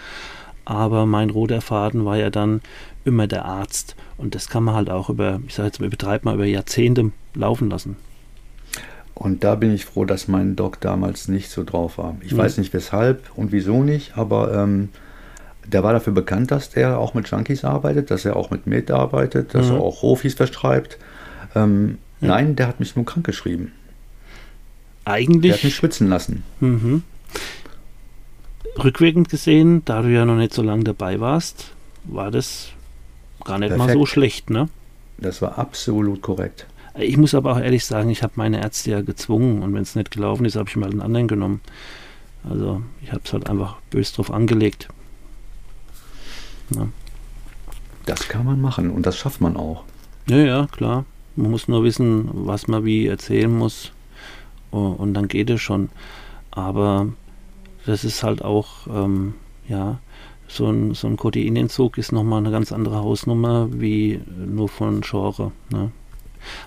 [0.66, 2.62] Aber mein roter Faden war ja dann
[3.06, 3.96] immer der Arzt.
[4.18, 7.12] Und das kann man halt auch über, ich sage jetzt mal, betreibt man über Jahrzehnte
[7.34, 7.96] laufen lassen.
[9.16, 12.16] Und da bin ich froh, dass mein Doc damals nicht so drauf war.
[12.22, 12.38] Ich Mhm.
[12.38, 14.90] weiß nicht weshalb und wieso nicht, aber ähm,
[15.68, 18.90] der war dafür bekannt, dass er auch mit Junkies arbeitet, dass er auch mit Med
[18.90, 19.76] arbeitet, dass Mhm.
[19.76, 20.98] er auch Rofis verschreibt.
[21.56, 22.30] Ähm, Ja.
[22.30, 23.72] Nein, der hat mich nur krank geschrieben.
[25.08, 26.44] Der hat mich Eigentlich, schwitzen lassen.
[26.60, 27.02] mhm.
[28.78, 31.72] Rückwirkend gesehen, da du ja noch nicht so lange dabei warst,
[32.04, 32.70] war das
[33.44, 34.08] gar nicht mal so Perfekt.
[34.10, 34.70] schlecht, ne?
[35.18, 36.66] Das war absolut korrekt.
[36.96, 39.96] Ich muss aber auch ehrlich sagen, ich habe meine Ärzte ja gezwungen und wenn es
[39.96, 41.62] nicht gelaufen ist, habe ich mal einen anderen genommen.
[42.48, 44.90] Also ich habe es halt einfach bös drauf angelegt.
[46.76, 46.88] Ja.
[48.06, 49.84] Das kann man machen und das schafft man auch.
[50.28, 51.06] ja, ja, klar.
[51.36, 53.92] Man muss nur wissen, was man wie erzählen muss
[54.72, 55.90] und dann geht es schon.
[56.52, 57.08] Aber
[57.86, 59.34] das ist halt auch, ähm,
[59.68, 60.00] ja,
[60.48, 65.52] so ein, so ein Coteinentzug ist nochmal eine ganz andere Hausnummer wie nur von Genre.
[65.70, 65.92] Ne?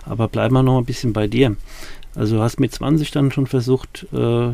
[0.06, 1.56] Aber bleiben wir noch ein bisschen bei dir.
[2.14, 4.52] Also du hast mit 20 dann schon versucht, äh,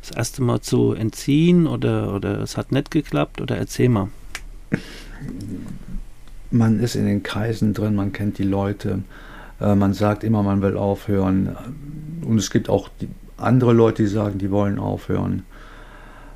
[0.00, 4.08] das erste Mal zu entziehen oder, oder es hat nicht geklappt oder erzähl mal.
[6.50, 9.02] Man ist in den Kreisen drin, man kennt die Leute,
[9.60, 11.56] äh, man sagt immer, man will aufhören.
[12.22, 12.90] Und es gibt auch
[13.36, 15.44] andere Leute, die sagen, die wollen aufhören.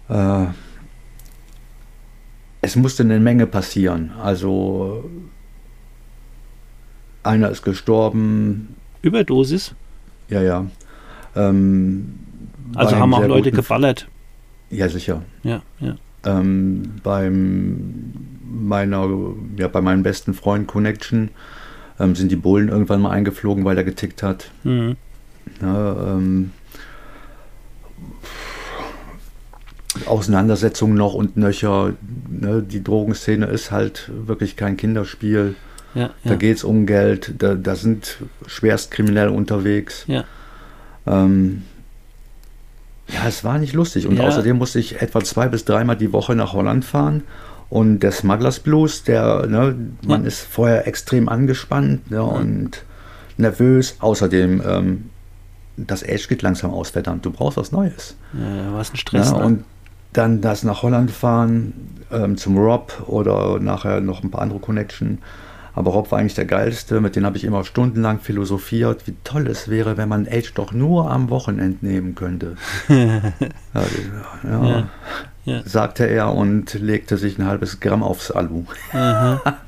[0.09, 0.47] Äh,
[2.63, 4.13] es musste eine Menge passieren.
[4.23, 5.09] Also
[7.23, 9.75] einer ist gestorben, Überdosis?
[10.29, 10.67] ja, ja.
[11.35, 12.15] Ähm,
[12.75, 14.09] Also haben auch Leute geballert.
[14.71, 15.23] Ja, sicher.
[15.45, 15.97] Ja, ja.
[16.25, 18.13] ähm, beim
[18.49, 19.09] meiner,
[19.57, 21.31] ja, bei meinem besten Freund Connection
[22.01, 24.51] ähm, sind die Bullen irgendwann mal eingeflogen, weil er getickt hat.
[24.65, 24.97] Mhm.
[25.61, 26.51] Ja, ähm,
[30.07, 31.95] Auseinandersetzungen noch und nöcher.
[32.29, 32.63] Ne?
[32.63, 35.55] Die Drogenszene ist halt wirklich kein Kinderspiel.
[35.95, 36.37] Ja, Da ja.
[36.37, 40.05] geht es um Geld, da, da sind Schwerstkriminelle unterwegs.
[40.07, 40.25] Ja.
[41.07, 41.63] Ähm,
[43.09, 44.07] ja, es war nicht lustig.
[44.07, 44.25] Und Ja.
[44.25, 47.23] außerdem musste ich etwa zwei bis dreimal die Woche nach Holland fahren.
[47.71, 49.75] Und der Smugglers Blues, der, ne,
[50.07, 50.27] man Ja.
[50.29, 52.83] ist vorher extrem angespannt ne, und
[53.39, 53.97] nervös.
[54.01, 55.11] Außerdem, ähm,
[55.77, 57.25] das Age geht langsam aus, verdammt.
[57.25, 58.17] Du brauchst was Neues.
[58.35, 59.31] Ja, war es ein Stress.
[59.31, 59.45] Ja, ne?
[59.45, 59.65] und
[60.17, 61.73] dann das nach Holland fahren,
[62.11, 65.19] ähm, zum Rob oder nachher noch ein paar andere Connection.
[65.75, 69.47] Aber Rob war eigentlich der geilste, mit dem habe ich immer stundenlang philosophiert, wie toll
[69.47, 72.57] es wäre, wenn man Age doch nur am Wochenende nehmen könnte.
[72.89, 73.33] ja,
[74.43, 74.89] ja,
[75.45, 78.65] Ja, sagte er und legte sich ein halbes Gramm aufs Alu.
[78.93, 79.59] Aha.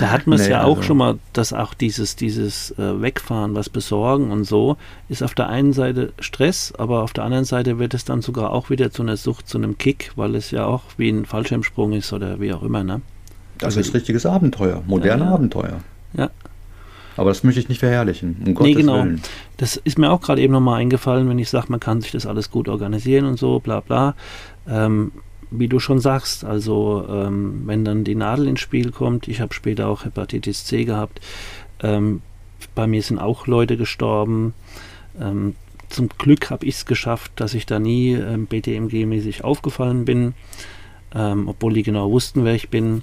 [0.00, 3.00] Da hat man es Nee, ja auch also- schon mal, dass auch dieses, dieses äh,
[3.00, 4.76] Wegfahren, was besorgen und so,
[5.08, 8.50] ist auf der einen Seite Stress, aber auf der anderen Seite wird es dann sogar
[8.50, 11.92] auch wieder zu einer Sucht, zu einem Kick, weil es ja auch wie ein Fallschirmsprung
[11.92, 13.00] ist oder wie auch immer, ne?
[13.58, 15.34] Das ist richtiges Abenteuer, moderne Ja, ja.
[15.34, 15.80] Abenteuer.
[16.14, 16.30] Ja.
[17.16, 18.94] Aber das möchte ich nicht verherrlichen, um Nee, Gottes genau.
[19.04, 19.22] Willen.
[19.58, 22.24] Das ist mir auch gerade eben nochmal eingefallen, wenn ich sage, man kann sich das
[22.26, 24.14] alles gut organisieren und so, bla bla.
[24.66, 25.12] Ähm,
[25.52, 29.54] wie du schon sagst, also ähm, wenn dann die Nadel ins Spiel kommt, ich habe
[29.54, 31.20] später auch Hepatitis C gehabt,
[31.82, 32.22] ähm,
[32.74, 34.54] bei mir sind auch Leute gestorben.
[35.20, 35.54] Ähm,
[35.88, 40.34] zum Glück habe ich es geschafft, dass ich da nie ähm, BTMG-mäßig aufgefallen bin,
[41.14, 43.02] ähm, obwohl die genau wussten, wer ich bin.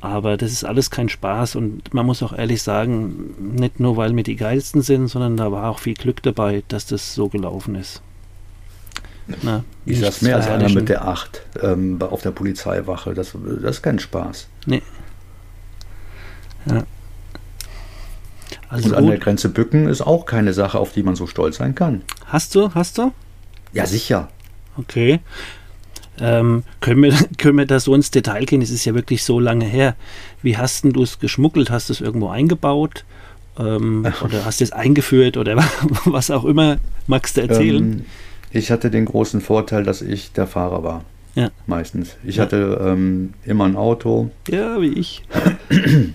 [0.00, 4.14] Aber das ist alles kein Spaß und man muss auch ehrlich sagen, nicht nur weil
[4.14, 7.74] wir die geilsten sind, sondern da war auch viel Glück dabei, dass das so gelaufen
[7.74, 8.00] ist.
[9.42, 13.14] Na, Ich saß mehr als einer mit der 8 ähm, auf der Polizeiwache.
[13.14, 14.48] Das, das ist kein Spaß.
[14.66, 14.82] Nee.
[16.66, 16.84] Ja.
[18.68, 21.56] Also und an der Grenze bücken ist auch keine Sache, auf die man so stolz
[21.56, 22.02] sein kann.
[22.26, 22.74] Hast du?
[22.74, 23.12] Hast du?
[23.72, 24.28] Ja, sicher.
[24.76, 25.20] Okay.
[26.20, 28.62] Ähm, können, wir, können wir da so ins Detail gehen?
[28.62, 29.94] Es ist ja wirklich so lange her.
[30.42, 31.70] Wie hast du es geschmuggelt?
[31.70, 33.04] Hast du es irgendwo eingebaut?
[33.58, 35.56] Ähm, oder hast du es eingeführt oder
[36.04, 36.78] was auch immer?
[37.06, 37.92] Magst du erzählen?
[37.92, 38.04] Ähm,
[38.50, 41.04] ich hatte den großen Vorteil, dass ich der Fahrer war.
[41.34, 41.50] Ja.
[41.66, 42.16] Meistens.
[42.24, 42.44] Ich ja.
[42.44, 44.30] hatte ähm, immer ein Auto.
[44.48, 45.22] Ja, wie ich.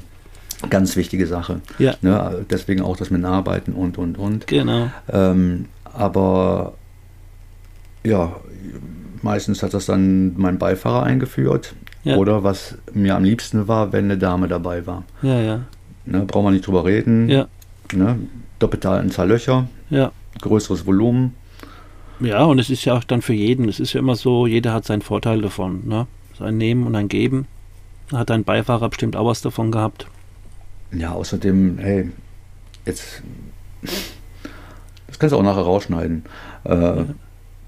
[0.69, 1.62] Ganz wichtige Sache.
[1.78, 1.96] Ja.
[2.02, 2.46] Ne?
[2.50, 4.48] Deswegen auch das mit Arbeiten und, und, und.
[4.48, 4.89] Genau.
[5.12, 6.74] Ähm, aber
[8.04, 8.36] ja,
[9.22, 11.74] meistens hat das dann mein Beifahrer eingeführt.
[12.04, 12.17] Ja.
[12.17, 15.04] Oder was mir am liebsten war, wenn eine Dame dabei war.
[15.22, 15.60] Ja, ja.
[16.06, 17.30] Ne, braucht man nicht drüber reden.
[17.30, 17.48] Ja.
[17.93, 18.19] Ne,
[18.60, 19.67] doppelte Anzahl Löcher.
[19.89, 20.12] Ja.
[20.41, 21.36] Größeres Volumen.
[22.23, 23.67] Ja, und es ist ja auch dann für jeden.
[23.67, 25.88] Es ist ja immer so, jeder hat seinen Vorteil davon.
[25.88, 26.07] Ne?
[26.39, 27.47] Ein Nehmen und ein Geben.
[28.12, 30.07] Hat dein Beifahrer bestimmt auch was davon gehabt.
[30.91, 32.12] Ja, außerdem, hey,
[32.86, 33.23] jetzt.
[35.07, 36.23] Das kannst du auch nachher rausschneiden.
[36.65, 37.05] Äh, ja.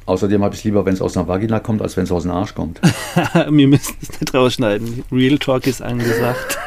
[0.06, 2.24] Außerdem habe ich es lieber, wenn es aus einer Vagina kommt, als wenn es aus
[2.24, 2.80] dem Arsch kommt.
[3.34, 5.04] Wir müssen es nicht rausschneiden.
[5.12, 6.60] Real Talk ist angesagt.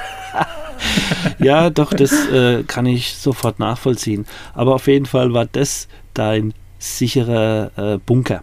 [1.38, 4.26] ja, doch, das äh, kann ich sofort nachvollziehen.
[4.54, 8.42] Aber auf jeden Fall war das dein sicherer äh, Bunker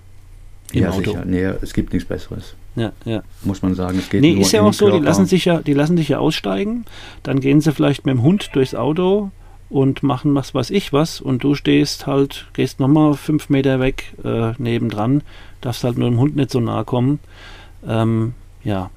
[0.73, 1.11] im ja, Auto.
[1.11, 1.25] Sicher.
[1.25, 2.55] Nee, es gibt nichts Besseres.
[2.75, 3.23] Ja, ja.
[3.43, 3.97] Muss man sagen.
[3.99, 6.19] Es geht nee, ist ja auch so, die lassen, sich ja, die lassen sich ja
[6.19, 6.85] aussteigen.
[7.23, 9.31] Dann gehen sie vielleicht mit dem Hund durchs Auto
[9.69, 14.13] und machen was weiß ich was und du stehst halt, gehst nochmal fünf Meter weg
[14.23, 15.23] äh, nebendran,
[15.61, 17.19] darfst halt nur dem Hund nicht so nahe kommen.
[17.87, 18.89] Ähm, ja,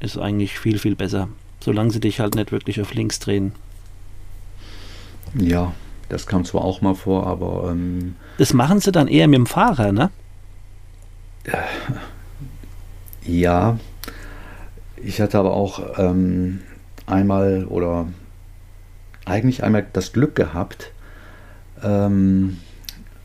[0.00, 1.28] ist eigentlich viel, viel besser.
[1.60, 3.52] Solange sie dich halt nicht wirklich auf links drehen.
[5.34, 5.74] Ja,
[6.08, 7.70] das kam zwar auch mal vor, aber.
[7.70, 10.08] Ähm, das machen sie dann eher mit dem Fahrer, ne?
[13.22, 13.78] Ja.
[14.96, 16.62] Ich hatte aber auch ähm,
[17.04, 18.08] einmal oder
[19.26, 20.90] eigentlich einmal das Glück gehabt.
[21.82, 22.56] Ähm,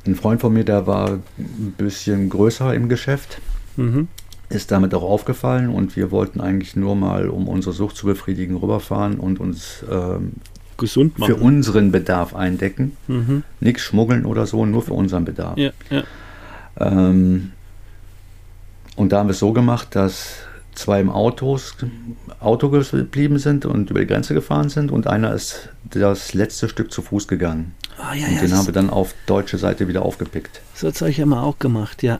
[0.06, 3.39] ein Freund von mir, der war ein bisschen größer im Geschäft,
[3.78, 4.10] mhm.
[4.49, 8.58] ist damit auch aufgefallen und wir wollten eigentlich nur mal, um unsere Sucht zu befriedigen,
[8.58, 10.34] rüberfahren und uns ähm,
[10.78, 11.36] gesund machen.
[11.36, 12.96] Für unseren Bedarf eindecken.
[13.08, 13.44] Mhm.
[13.60, 15.58] Nichts schmuggeln oder so, nur für unseren Bedarf.
[15.58, 16.04] Ja, ja.
[16.80, 17.52] Ähm,
[18.96, 20.38] und da haben wir es so gemacht, dass
[20.74, 21.76] zwei im Autos,
[22.40, 26.92] Auto geblieben sind und über die Grenze gefahren sind und einer ist das letzte Stück
[26.92, 27.74] zu Fuß gegangen.
[27.98, 30.62] Ah, ja, und den haben wir dann auf deutsche Seite wieder aufgepickt.
[30.74, 32.20] So hat es ja mal auch gemacht, ja.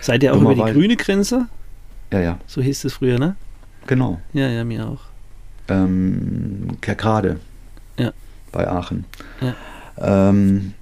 [0.00, 1.46] Seid ihr auch über die grüne Grenze?
[2.12, 2.38] Ja, ja.
[2.46, 3.36] So hieß es früher, ne?
[3.86, 4.20] Genau.
[4.32, 5.00] Ja, ja, mir auch.
[5.68, 7.40] Ähm, Kerkrade.
[7.98, 8.12] Ja.
[8.52, 9.04] Bei Aachen.
[9.40, 9.54] Ja.
[9.98, 10.74] Ähm,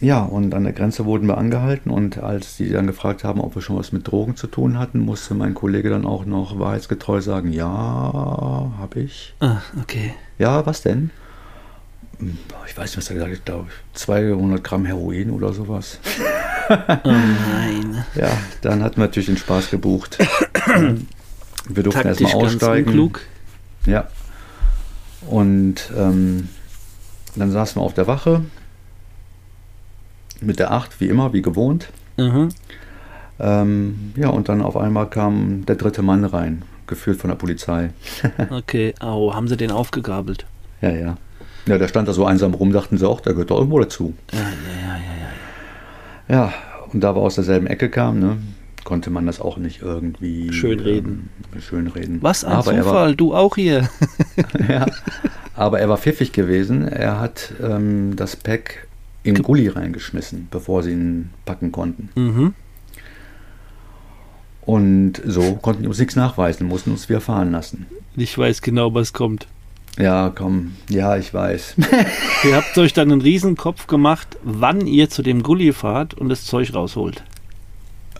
[0.00, 3.54] ja, und an der Grenze wurden wir angehalten und als die dann gefragt haben, ob
[3.54, 7.22] wir schon was mit Drogen zu tun hatten, musste mein Kollege dann auch noch wahrheitsgetreu
[7.22, 9.34] sagen, ja, habe ich.
[9.40, 10.14] Ah, okay.
[10.38, 11.10] Ja, was denn?
[12.66, 14.00] Ich weiß nicht, was er gesagt hat, glaube ich.
[14.00, 15.98] 200 Gramm Heroin oder sowas.
[16.68, 18.04] Oh nein.
[18.16, 20.18] Ja, dann hatten wir natürlich den Spaß gebucht.
[21.68, 22.90] Wir durften erstmal aussteigen.
[22.90, 23.20] Klug.
[23.86, 24.08] Ja.
[25.28, 26.48] Und ähm,
[27.34, 28.42] dann saßen wir auf der Wache
[30.40, 31.88] mit der 8, wie immer, wie gewohnt.
[32.16, 32.50] Mhm.
[33.38, 37.90] Ähm, ja, und dann auf einmal kam der dritte Mann rein, geführt von der Polizei.
[38.50, 40.46] okay, au, haben sie den aufgegabelt?
[40.80, 41.16] Ja, ja.
[41.66, 44.14] Ja, der stand da so einsam rum, dachten sie auch, der gehört doch irgendwo dazu.
[44.32, 46.46] Ja, ja, ja, ja, ja.
[46.48, 46.52] Ja,
[46.92, 48.38] und da wir aus derselben Ecke kamen, ne,
[48.86, 51.28] konnte man das auch nicht irgendwie schönreden.
[51.52, 52.22] Ähm, schönreden.
[52.22, 53.90] Was ein aber Zufall, war, du auch hier.
[54.68, 54.86] ja,
[55.54, 56.86] aber er war pfiffig gewesen.
[56.86, 58.86] Er hat ähm, das Pack
[59.24, 62.10] in Gully reingeschmissen, bevor sie ihn packen konnten.
[62.14, 62.54] Mhm.
[64.62, 67.86] Und so konnten die uns nichts nachweisen, mussten uns wieder fahren lassen.
[68.16, 69.48] Ich weiß genau, was kommt.
[69.98, 70.76] Ja, komm.
[70.88, 71.74] Ja, ich weiß.
[72.44, 76.28] ihr habt euch dann einen riesen Kopf gemacht, wann ihr zu dem Gully fahrt und
[76.28, 77.24] das Zeug rausholt.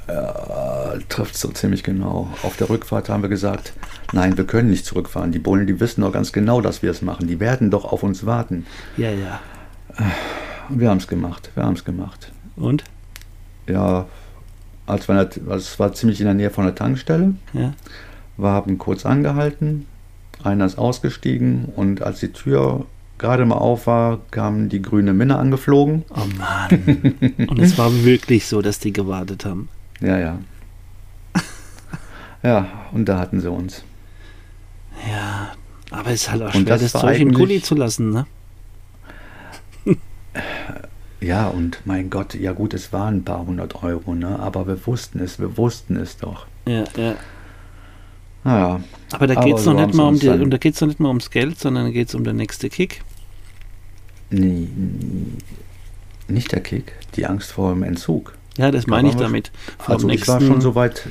[0.08, 2.28] Ja, trifft so ziemlich genau.
[2.42, 3.72] Auf der Rückfahrt haben wir gesagt,
[4.12, 5.32] nein, wir können nicht zurückfahren.
[5.32, 7.26] Die Bullen, die wissen doch ganz genau, dass wir es machen.
[7.26, 8.66] Die werden doch auf uns warten.
[8.96, 9.40] Ja, ja.
[10.68, 11.50] Wir haben es gemacht.
[11.54, 12.32] Wir haben es gemacht.
[12.56, 12.84] Und?
[13.66, 14.06] Ja,
[14.86, 17.34] als wir, es war ziemlich in der Nähe von der Tankstelle.
[17.52, 17.72] Ja.
[18.36, 19.86] Wir haben kurz angehalten.
[20.44, 22.86] Einer ist ausgestiegen und als die Tür
[23.18, 26.04] gerade mal auf war, kam die grüne Minne angeflogen.
[26.10, 27.14] Oh Mann.
[27.48, 29.68] und es war wirklich so, dass die gewartet haben.
[30.00, 30.38] Ja, ja.
[32.42, 33.84] ja, und da hatten sie uns.
[35.08, 35.52] Ja,
[35.90, 38.26] aber es ist halt auch schwer, das, das Zeug im Gully zu lassen, ne?
[41.20, 44.38] Ja, und mein Gott, ja gut, es waren ein paar hundert Euro, ne?
[44.38, 46.46] Aber wir wussten es, wir wussten es doch.
[46.66, 47.16] Ja, ja.
[48.44, 48.80] Naja.
[49.12, 51.30] Aber da geht es noch, nicht mal um die, da geht's noch nicht mal ums
[51.30, 53.02] Geld, sondern da geht es um den nächsten Kick.
[54.30, 54.68] Nee,
[56.28, 58.36] nicht der Kick, die Angst vor dem Entzug.
[58.56, 59.50] Ja, das meine ich damit.
[59.86, 61.08] Also ich war schon so weit.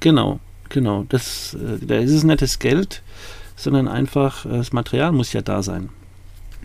[0.00, 1.04] Genau, genau.
[1.08, 3.02] Das, äh, da ist es nicht das Geld,
[3.56, 5.88] sondern einfach äh, das Material muss ja da sein.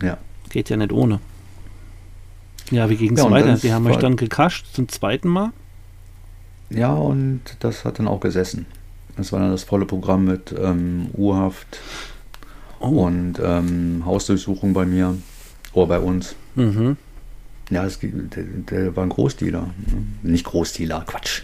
[0.02, 0.18] Ja.
[0.50, 1.20] Geht ja nicht ohne.
[2.70, 3.62] Ja, wie ging es ja, weiter?
[3.62, 5.52] Wir haben euch dann gekascht zum zweiten Mal.
[6.70, 8.66] Ja, und das hat dann auch gesessen.
[9.16, 11.80] Das war dann das volle Programm mit ähm, Urhaft
[12.78, 13.06] oh.
[13.06, 15.16] und ähm, Hausdurchsuchung bei mir
[15.72, 16.36] oder bei uns.
[16.54, 16.96] Mhm.
[17.70, 19.60] Ja, das, der, der, war ein Großdealer.
[19.60, 19.72] Ne?
[20.22, 21.42] Nicht Großdealer, Quatsch.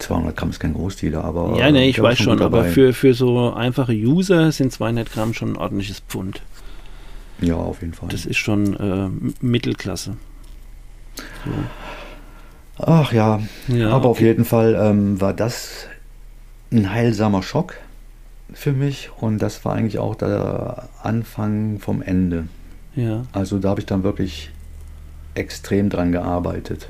[0.00, 1.56] 200 Gramm ist kein Großdealer, aber.
[1.58, 5.52] Ja, ne, ich weiß schon, aber für, für so einfache User sind 200 Gramm schon
[5.52, 6.40] ein ordentliches Pfund.
[7.40, 8.08] Ja, auf jeden Fall.
[8.08, 9.08] Das ist schon äh,
[9.40, 10.16] Mittelklasse.
[11.44, 11.52] So.
[12.78, 14.08] Ach ja, ja aber okay.
[14.08, 15.86] auf jeden Fall ähm, war das
[16.72, 17.74] ein heilsamer Schock
[18.52, 22.48] für mich und das war eigentlich auch der Anfang vom Ende.
[22.96, 23.24] Ja.
[23.32, 24.50] Also da habe ich dann wirklich
[25.40, 26.88] extrem dran gearbeitet,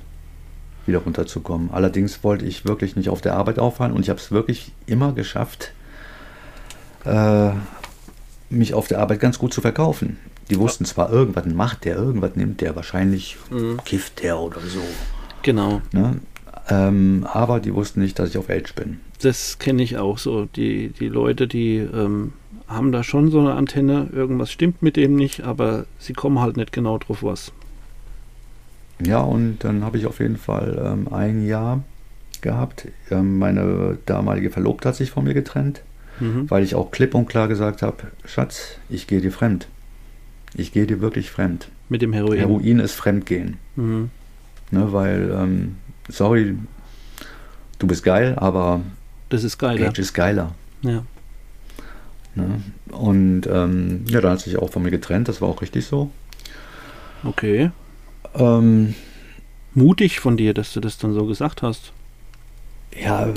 [0.87, 1.71] wieder runterzukommen.
[1.73, 5.13] Allerdings wollte ich wirklich nicht auf der Arbeit auffallen und ich habe es wirklich immer
[5.13, 5.73] geschafft,
[7.05, 7.53] äh,
[8.51, 10.19] mich auf der Arbeit ganz gut zu verkaufen.
[10.51, 13.79] Die wussten zwar, irgendwas macht der, irgendwas nimmt der, wahrscheinlich mhm.
[13.85, 14.83] kifft der oder so.
[15.43, 15.81] Genau.
[15.93, 16.21] Ne?
[16.69, 19.01] Ähm, aber die wussten nicht, dass ich auf Age bin.
[19.23, 20.47] Das kenne ich auch so.
[20.47, 22.33] Die, die Leute, die ähm,
[22.67, 26.57] haben da schon so eine Antenne, irgendwas stimmt mit dem nicht, aber sie kommen halt
[26.57, 27.53] nicht genau drauf was.
[29.05, 31.83] Ja, und dann habe ich auf jeden Fall ähm, ein Jahr
[32.41, 32.89] gehabt.
[33.11, 35.83] Ähm, meine damalige Verlobte hat sich von mir getrennt,
[36.21, 36.51] mhm.
[36.51, 39.69] weil ich auch klipp und klar gesagt habe, Schatz, ich gehe dir fremd.
[40.55, 41.69] Ich gehe dir wirklich fremd.
[41.89, 42.39] Mit dem Heroin?
[42.39, 43.57] Heroin ist Fremdgehen.
[43.77, 44.11] Mhm.
[44.71, 45.77] Ne, weil, ähm,
[46.09, 46.57] sorry,
[47.79, 48.81] du bist geil, aber
[49.29, 49.89] das ist geiler.
[49.89, 50.55] Age ist geiler.
[50.83, 51.05] Ja.
[52.35, 52.63] Ne?
[52.91, 56.11] Und ähm, ja, dann hat sich auch von mir getrennt, das war auch richtig so.
[57.25, 57.71] Okay.
[58.35, 58.95] Ähm,
[59.75, 61.93] Mutig von dir, dass du das dann so gesagt hast.
[63.01, 63.29] Ja,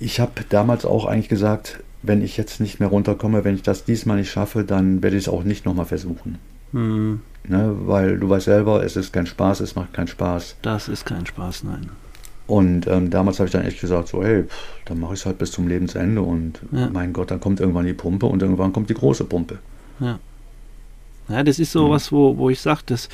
[0.00, 3.84] ich habe damals auch eigentlich gesagt, wenn ich jetzt nicht mehr runterkomme, wenn ich das
[3.84, 6.38] diesmal nicht schaffe, dann werde ich es auch nicht nochmal versuchen.
[6.72, 7.20] Hm.
[7.46, 10.56] Ne, weil du weißt selber, es ist kein Spaß, es macht keinen Spaß.
[10.62, 11.88] Das ist kein Spaß, nein.
[12.46, 14.44] Und ähm, damals habe ich dann echt gesagt, so, hey,
[14.86, 16.88] dann mache ich es halt bis zum Lebensende und ja.
[16.90, 19.58] mein Gott, dann kommt irgendwann die Pumpe und irgendwann kommt die große Pumpe.
[20.00, 20.18] Ja.
[21.28, 21.90] Ja, das ist so mhm.
[21.90, 23.08] was, wo, wo ich sage, dass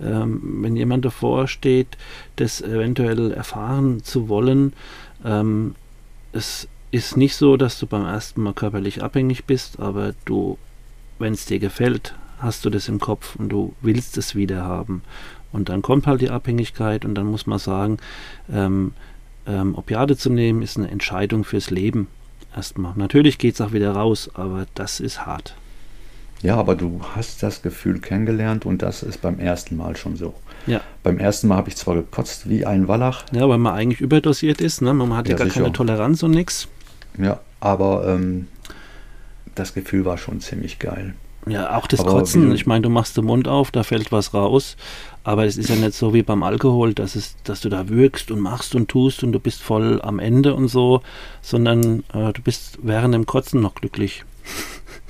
[0.00, 1.98] ähm, wenn jemand davor steht,
[2.36, 4.72] das eventuell erfahren zu wollen,
[5.24, 5.74] ähm,
[6.32, 10.56] es ist nicht so, dass du beim ersten Mal körperlich abhängig bist, aber du,
[11.18, 15.02] wenn es dir gefällt, hast du das im Kopf und du willst es wieder haben.
[15.52, 17.98] Und dann kommt halt die Abhängigkeit und dann muss man sagen,
[18.50, 18.92] ähm,
[19.46, 22.06] ähm, Opiate zu nehmen ist eine Entscheidung fürs Leben.
[22.54, 22.94] Erstmal.
[22.96, 25.54] Natürlich geht es auch wieder raus, aber das ist hart.
[26.42, 30.34] Ja, aber du hast das Gefühl kennengelernt und das ist beim ersten Mal schon so.
[30.66, 30.80] Ja.
[31.02, 33.24] Beim ersten Mal habe ich zwar gekotzt wie ein Wallach.
[33.32, 34.94] Ja, weil man eigentlich überdosiert ist, ne?
[34.94, 35.62] man hat ja, gar sicher.
[35.62, 36.68] keine Toleranz und nichts.
[37.18, 38.46] Ja, aber ähm,
[39.54, 41.14] das Gefühl war schon ziemlich geil.
[41.46, 42.52] Ja, auch das aber Kotzen.
[42.52, 44.76] Ich meine, du machst den Mund auf, da fällt was raus.
[45.24, 48.30] Aber es ist ja nicht so wie beim Alkohol, dass, es, dass du da wirkst
[48.30, 51.02] und machst und tust und du bist voll am Ende und so,
[51.42, 54.24] sondern äh, du bist während dem Kotzen noch glücklich.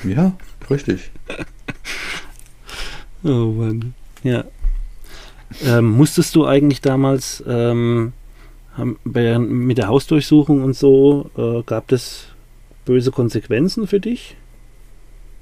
[0.04, 0.32] Ja,
[0.70, 1.10] richtig.
[3.24, 3.94] oh Mann.
[4.22, 4.44] Ja.
[5.64, 8.12] Ähm, musstest du eigentlich damals ähm,
[9.04, 12.26] bei, mit der Hausdurchsuchung und so, äh, gab es
[12.84, 14.36] böse Konsequenzen für dich?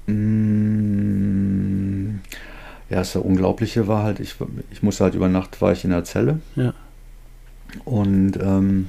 [0.07, 2.19] Mm,
[2.89, 4.35] ja, das Unglaubliche war halt, ich,
[4.71, 6.39] ich musste halt über Nacht, war ich in der Zelle.
[6.55, 6.73] Ja.
[7.83, 8.87] Und ähm,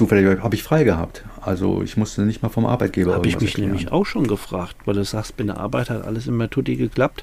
[0.00, 1.24] zufällig habe ich frei gehabt.
[1.42, 3.72] Also ich musste nicht mal vom Arbeitgeber Habe ich mich erklären.
[3.72, 7.22] nämlich auch schon gefragt, weil du sagst, bei der Arbeit hat alles immer tutti geklappt.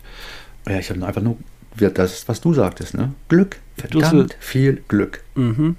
[0.68, 1.38] Ja, ich habe einfach nur,
[1.76, 3.13] das ist, was du sagtest, ne?
[3.30, 5.24] Glück, verdammt viel Glück.
[5.34, 5.76] Mhm.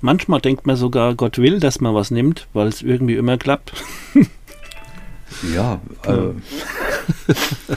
[0.00, 3.74] Manchmal denkt man sogar, Gott will, dass man was nimmt, weil es irgendwie immer klappt.
[5.54, 6.30] ja, äh,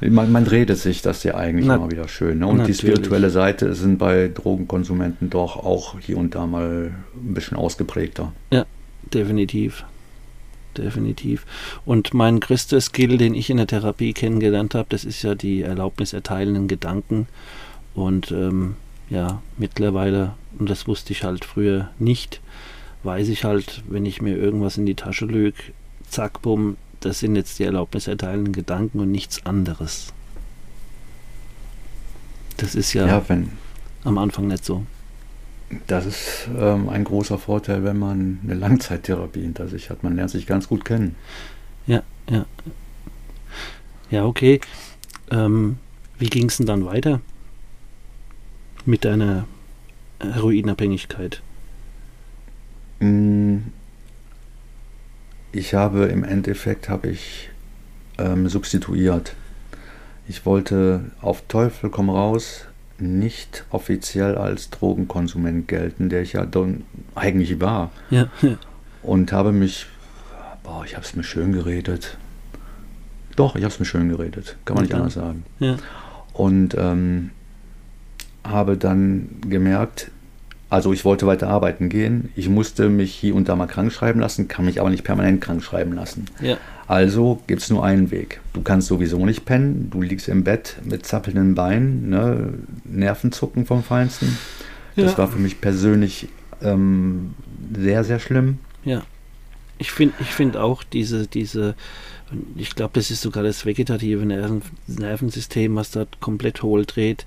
[0.00, 2.38] man, man redet sich das ja eigentlich Na, immer wieder schön.
[2.38, 2.46] Ne?
[2.46, 2.80] Und natürlich.
[2.80, 8.32] die spirituelle Seite sind bei Drogenkonsumenten doch auch hier und da mal ein bisschen ausgeprägter.
[8.50, 8.64] Ja,
[9.12, 9.84] definitiv.
[10.76, 11.44] Definitiv.
[11.84, 15.62] Und mein größter Skill, den ich in der Therapie kennengelernt habe, das ist ja die
[15.62, 17.26] Erlaubnis erteilenden Gedanken.
[17.94, 18.76] Und ähm,
[19.10, 22.40] ja, mittlerweile, und das wusste ich halt früher nicht,
[23.02, 25.58] weiß ich halt, wenn ich mir irgendwas in die Tasche lüge,
[26.08, 30.12] zack, bumm, das sind jetzt die erlaubniserteilenden Gedanken und nichts anderes.
[32.56, 33.52] Das ist ja, ja wenn,
[34.04, 34.84] am Anfang nicht so.
[35.86, 40.02] Das ist ähm, ein großer Vorteil, wenn man eine Langzeittherapie hinter sich hat.
[40.02, 41.14] Man lernt sich ganz gut kennen.
[41.86, 42.44] Ja, ja.
[44.10, 44.60] Ja, okay.
[45.30, 45.78] Ähm,
[46.18, 47.20] wie ging es denn dann weiter
[48.84, 49.46] mit deiner
[50.20, 51.40] Heroinabhängigkeit?
[55.52, 57.50] Ich habe im Endeffekt habe ich
[58.18, 59.34] ähm, substituiert.
[60.28, 62.66] Ich wollte auf Teufel komm raus
[62.98, 66.84] nicht offiziell als Drogenkonsument gelten, der ich ja dann
[67.14, 67.90] eigentlich war.
[68.10, 68.56] Ja, ja.
[69.02, 69.86] Und habe mich,
[70.62, 72.18] boah, ich habe es mir schön geredet.
[73.36, 75.44] Doch, ich habe es mir schön geredet, kann man nicht anders sagen.
[76.34, 77.30] Und ähm,
[78.44, 80.10] habe dann gemerkt,
[80.70, 82.30] also ich wollte weiter arbeiten gehen.
[82.36, 85.40] Ich musste mich hier und da mal krank schreiben lassen, kann mich aber nicht permanent
[85.40, 86.26] krank schreiben lassen.
[86.40, 86.56] ja.
[86.86, 88.40] Also gibt es nur einen Weg.
[88.52, 92.54] Du kannst sowieso nicht pennen, du liegst im Bett mit zappelnden Beinen, ne?
[92.84, 94.36] Nervenzucken vom Feinsten.
[94.96, 95.18] Das Ja.
[95.18, 96.26] war für mich persönlich
[96.62, 97.34] ähm,
[97.76, 98.58] sehr, sehr schlimm.
[98.84, 99.02] Ja.
[99.78, 101.76] Ich finde ich find auch diese, diese,
[102.56, 107.24] ich glaube, das ist sogar das vegetative Nerven, Nervensystem, was da komplett hohl dreht.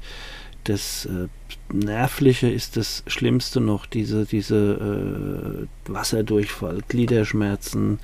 [0.64, 1.28] Das äh,
[1.74, 7.99] Nervliche ist das Schlimmste noch, diese, diese äh, Wasserdurchfall, Gliederschmerzen,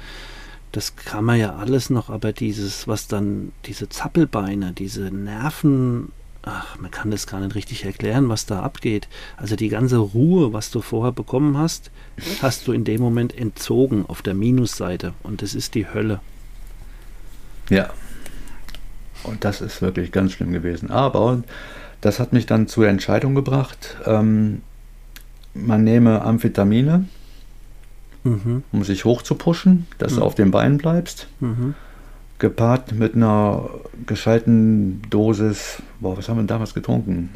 [0.71, 6.11] das kann man ja alles noch, aber dieses, was dann, diese Zappelbeine, diese Nerven,
[6.43, 9.07] ach, man kann das gar nicht richtig erklären, was da abgeht.
[9.37, 11.89] Also die ganze Ruhe, was du vorher bekommen hast,
[12.41, 16.19] hast du in dem Moment entzogen auf der Minusseite und das ist die Hölle.
[17.69, 17.89] Ja.
[19.23, 20.91] Und das ist wirklich ganz schlimm gewesen.
[20.91, 21.43] Aber
[22.01, 24.61] das hat mich dann zur Entscheidung gebracht, ähm,
[25.53, 27.05] man nehme Amphetamine,
[28.23, 30.23] Mhm, um sich hochzupushen, dass du Mhm.
[30.23, 31.27] auf den Beinen bleibst.
[31.39, 31.73] mhm.
[32.37, 33.69] Gepaart mit einer
[34.05, 37.31] gescheiten Dosis, boah, was haben wir damals getrunken?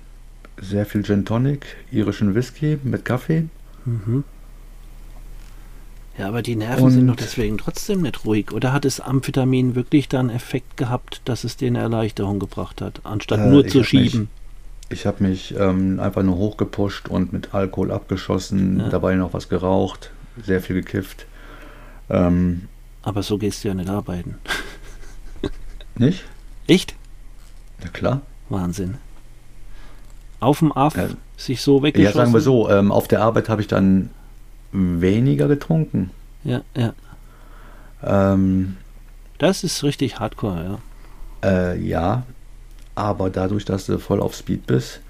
[0.61, 3.45] Sehr viel Gin Tonic, irischen Whisky mit Kaffee.
[3.83, 4.23] Mhm.
[6.17, 8.51] Ja, aber die Nerven sind Und- doch deswegen trotzdem nicht ruhig.
[8.53, 13.01] Oder hat das Amphetamin wirklich dann Effekt gehabt, dass es dir eine Erleichterung gebracht hat,
[13.03, 14.29] anstatt Äh, nur zu schieben?
[14.93, 18.89] Ich habe mich ähm, einfach nur hochgepusht und mit Alkohol abgeschossen, Ja.
[18.89, 20.11] dabei noch was geraucht,
[20.45, 21.25] sehr viel gekifft.
[22.11, 22.67] Ähm,
[23.01, 24.35] Aber so gehst du ja nicht arbeiten.
[25.95, 26.23] nicht?
[26.67, 26.93] Echt?
[27.83, 28.21] Ja klar.
[28.49, 28.95] Wahnsinn.
[30.39, 31.07] Auf dem Aff Ja.
[31.37, 32.13] sich so Ja, weggeschossen?
[32.17, 34.11] sagen wir so, ähm, auf der Arbeit habe ich dann
[34.71, 36.11] weniger getrunken.
[36.43, 36.93] Ja, ja.
[38.03, 38.77] Ähm,
[39.39, 40.79] Das ist richtig hardcore,
[41.43, 41.49] ja.
[41.73, 42.23] äh, ja,
[42.95, 45.01] aber dadurch, dass du voll auf Speed bist,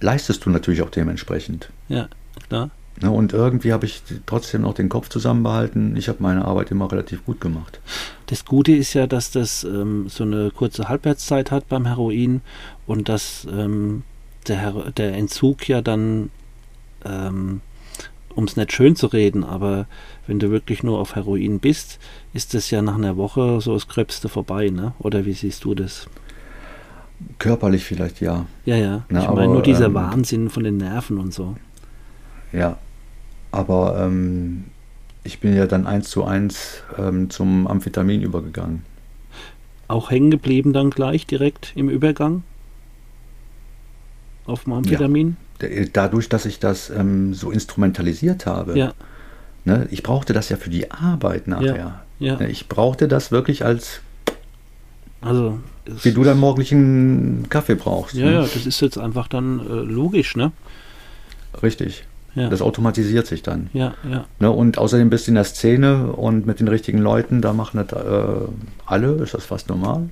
[0.00, 1.70] leistest du natürlich auch dementsprechend.
[1.88, 2.08] Ja,
[2.48, 2.70] klar.
[3.00, 5.96] Ne, und irgendwie habe ich trotzdem noch den Kopf zusammenbehalten.
[5.96, 7.80] Ich habe meine Arbeit immer relativ gut gemacht.
[8.26, 12.42] Das Gute ist ja, dass das ähm, so eine kurze Halbwertszeit hat beim Heroin
[12.86, 14.02] und dass ähm,
[14.46, 16.30] der, der Entzug ja dann,
[17.04, 17.60] ähm,
[18.34, 19.86] um es nicht schön zu reden, aber
[20.26, 21.98] wenn du wirklich nur auf Heroin bist,
[22.34, 24.92] ist das ja nach einer Woche so das Gröbste vorbei, ne?
[24.98, 26.08] Oder wie siehst du das?
[27.38, 28.46] Körperlich vielleicht ja.
[28.64, 29.04] Ja, ja.
[29.08, 31.56] Na, ich meine nur dieser ähm, Wahnsinn von den Nerven und so.
[32.52, 32.78] Ja.
[33.50, 34.64] Aber ähm,
[35.24, 38.82] ich bin ja dann eins zu eins ähm, zum Amphetamin übergegangen.
[39.88, 42.42] Auch hängen geblieben dann gleich direkt im Übergang?
[44.46, 45.36] Auf dem Amphetamin?
[45.60, 48.76] D- Dadurch, dass ich das ähm, so instrumentalisiert habe.
[48.78, 48.92] Ja,
[49.64, 52.02] Ne, ich brauchte das ja für die Arbeit nachher.
[52.18, 52.36] ja.
[52.40, 54.00] Ne, Ich brauchte das wirklich als,
[55.22, 58.14] Also, wie du deinen morgendlichen Kaffee brauchst.
[58.14, 58.32] ja, ne?
[58.32, 60.52] ja, das ist jetzt einfach dann äh, logisch, ne?
[61.62, 62.04] Richtig.
[62.34, 63.68] Ja, Das automatisiert sich dann.
[63.74, 64.24] ja, ja.
[64.38, 67.84] Ne, und außerdem bist du in der Szene und mit den richtigen Leuten, da machen
[67.86, 68.48] das äh,
[68.86, 70.08] alle, ist das fast normal.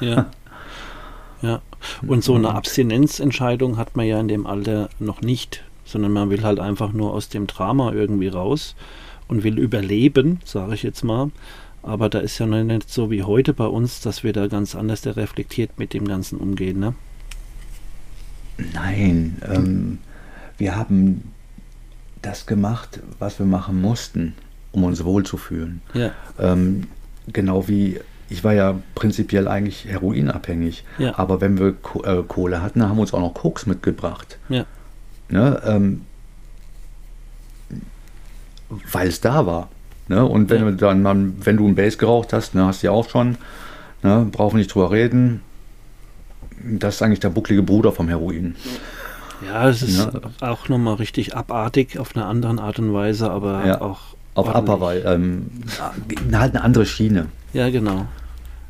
[0.00, 0.26] Ja.
[1.42, 1.60] ja.
[2.06, 6.42] Und so eine Abstinenzentscheidung hat man ja in dem Alter noch nicht, sondern man will
[6.42, 8.74] halt einfach nur aus dem Drama irgendwie raus
[9.28, 11.30] und will überleben, sage ich jetzt mal.
[11.82, 14.74] Aber da ist ja noch nicht so wie heute bei uns, dass wir da ganz
[14.74, 16.94] anders der reflektiert mit dem Ganzen umgehen, ne?
[18.74, 19.98] Nein, ähm,
[20.58, 21.32] wir haben
[22.20, 24.34] das gemacht, was wir machen mussten,
[24.72, 25.80] um uns wohlzufühlen.
[25.94, 26.86] Ja, Ähm,
[27.32, 31.18] genau wie ich war ja prinzipiell eigentlich heroinabhängig, Ja.
[31.18, 34.38] aber wenn wir Ko äh, Kohle hatten, haben wir uns auch noch Koks mitgebracht.
[34.48, 34.66] ja,
[35.30, 35.60] Ne?
[35.64, 36.02] Ähm,
[38.92, 39.68] weil es da war.
[40.10, 40.24] Ne?
[40.26, 40.70] Und wenn Ja.
[40.72, 43.36] du dann, mal- wenn du ein Base geraucht hast, ne, hast du ja auch schon,
[44.02, 45.40] ne, brauchen wir nicht drüber reden.
[46.64, 48.56] Das ist eigentlich der bucklige Bruder vom Heroin.
[49.46, 50.10] ja, es ist Ja.
[50.40, 53.80] auch nochmal richtig abartig auf eine andere Art und Weise, aber Ja.
[53.80, 54.00] auch
[54.34, 54.52] Auf.
[54.54, 55.46] Upper, ähm,
[56.32, 57.26] halt eine andere Schiene.
[57.52, 58.06] Ja, genau.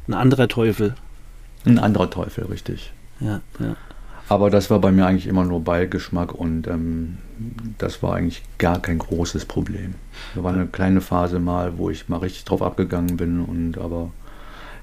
[0.09, 0.95] Ein anderer Teufel.
[1.65, 2.93] Ein anderer Teufel, richtig.
[3.19, 3.77] Ja, ja.
[4.29, 7.17] Aber das war bei mir eigentlich immer nur Beigeschmack und ähm,
[7.79, 9.95] das war eigentlich gar kein großes Problem.
[10.35, 14.11] Da war eine kleine Phase mal, wo ich mal richtig drauf abgegangen bin und aber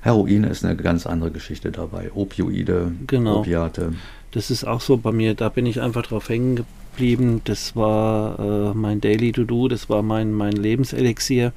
[0.02, 2.12] Heroin ist eine ganz andere Geschichte dabei.
[2.14, 3.40] Opioide, Genau.
[3.40, 3.94] Opiate.
[4.32, 7.42] Das ist auch so bei mir, da bin ich einfach drauf hängen geblieben.
[7.46, 11.54] Das war äh, mein Daily To-Do, das war mein, mein Lebenselixier.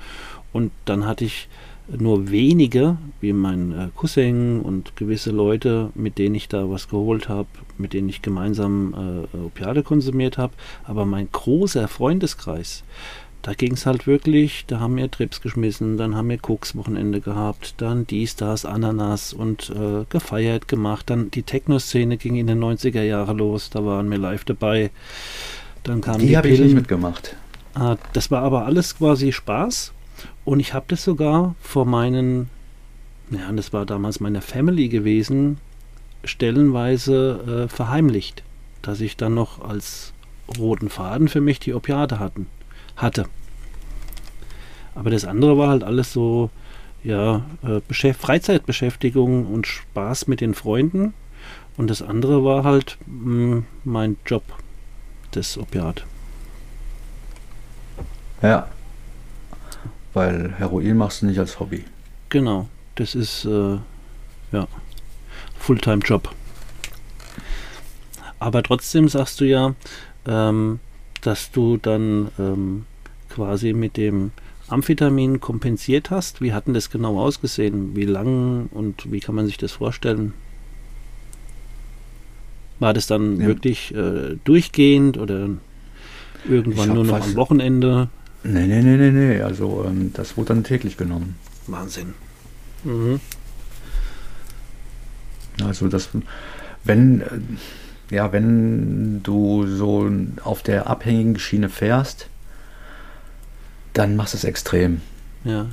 [0.53, 1.49] Und dann hatte ich
[1.99, 7.29] nur wenige, wie mein äh, Cousin und gewisse Leute, mit denen ich da was geholt
[7.29, 10.53] habe, mit denen ich gemeinsam äh, Opiate konsumiert habe.
[10.85, 12.85] Aber mein großer Freundeskreis,
[13.43, 17.75] da ging es halt wirklich, da haben wir Trips geschmissen, dann haben wir Koks-Wochenende gehabt,
[17.79, 21.09] dann dies, das, Ananas und äh, gefeiert gemacht.
[21.09, 24.91] Dann die Techno-Szene ging in den 90er Jahren los, da waren wir live dabei.
[25.83, 27.37] Dann kamen Die habe ich nicht mitgemacht.
[27.75, 29.93] Ah, das war aber alles quasi Spaß.
[30.51, 32.51] Und ich habe das sogar vor meinen,
[33.31, 35.59] ja, das war damals meine Family gewesen,
[36.25, 38.43] stellenweise äh, verheimlicht,
[38.83, 40.13] dass ich dann noch als
[40.59, 42.49] roten Faden für mich die Opiate hatten,
[42.97, 43.27] hatte.
[44.97, 46.51] Aber das andere war halt alles so,
[47.05, 51.15] ja, äh, Beschäft Freizeitbeschäftigung und Spaß mit den Freunden.
[51.77, 54.43] Und das andere war halt mh, mein Job,
[55.31, 56.05] das Opiat.
[58.43, 58.69] Ja.
[60.13, 61.85] Weil Heroin machst du nicht als Hobby.
[62.31, 63.77] Genau, das ist äh,
[64.53, 64.67] ja
[65.59, 66.35] Fulltime-Job.
[68.39, 69.75] Aber trotzdem sagst du ja,
[70.27, 70.81] ähm,
[71.21, 72.87] dass du dann ähm,
[73.29, 74.33] quasi mit dem
[74.69, 76.41] Amphetamin kompensiert hast.
[76.41, 77.95] Wie hat denn das genau ausgesehen?
[77.95, 80.33] Wie lang und wie kann man sich das vorstellen?
[82.79, 83.47] War das dann Ja.
[83.47, 85.49] wirklich äh, durchgehend oder
[86.49, 88.09] irgendwann nur noch fast- am Wochenende?
[88.43, 89.43] Nee, nee, nee, nee, nee.
[89.43, 91.37] Also ähm, das wurde dann täglich genommen.
[91.67, 92.15] Wahnsinn.
[92.85, 93.21] Mhm.
[95.63, 96.09] Also das,
[96.85, 100.11] wenn, äh, ja, wenn du so
[100.43, 102.29] auf der abhängigen Schiene fährst,
[103.93, 105.01] dann machst du es extrem.
[105.45, 105.67] Ja,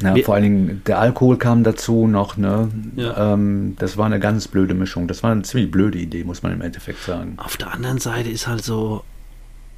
[0.00, 2.70] Ja, vor allen Dingen der Alkohol kam dazu noch, ne?
[2.96, 3.34] Ja.
[3.34, 5.08] Ähm, das war eine ganz blöde Mischung.
[5.08, 7.34] Das war eine ziemlich blöde Idee, muss man im Endeffekt sagen.
[7.38, 9.04] Auf der anderen Seite ist halt so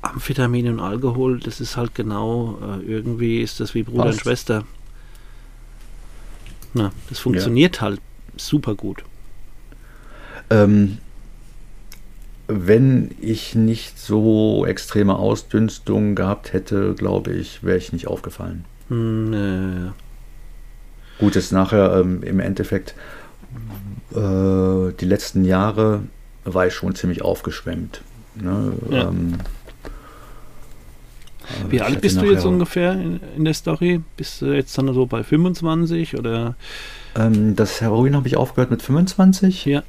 [0.05, 4.19] Amphetamin und Alkohol, das ist halt genau, äh, irgendwie ist das wie Bruder Passt.
[4.19, 4.65] und Schwester.
[6.75, 8.01] Na, das funktioniert halt
[8.37, 9.05] super gut.
[10.51, 10.99] Ähm,
[12.47, 18.65] wenn ich nicht so extreme Ausdünstung gehabt hätte, glaube ich, wäre ich nicht aufgefallen.
[18.89, 19.91] Hm, äh,
[21.19, 22.95] Gut, ist nachher ähm, im Endeffekt
[24.15, 26.03] äh, die letzten Jahre
[26.45, 28.03] war ich schon ziemlich aufgeschwemmt.
[28.35, 28.73] Ne?
[28.91, 29.09] Ja.
[29.09, 29.39] Ähm,
[31.45, 34.01] äh, wie alt bist du jetzt ungefähr in, in der Story?
[34.17, 36.57] Bist du jetzt dann so bei 25 oder
[37.17, 39.83] Ähm, das Heroin habe ich aufgehört mit 25 ja?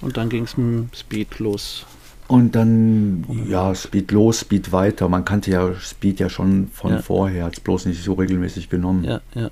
[0.00, 1.84] Und dann ging es mit Speed los.
[2.28, 5.08] und dann ja Speed los, Speed weiter.
[5.08, 7.02] Man kannte ja Speed ja schon von Ja.
[7.02, 9.04] vorher, hat es bloß nicht so regelmäßig genommen.
[9.04, 9.50] Ja, ja.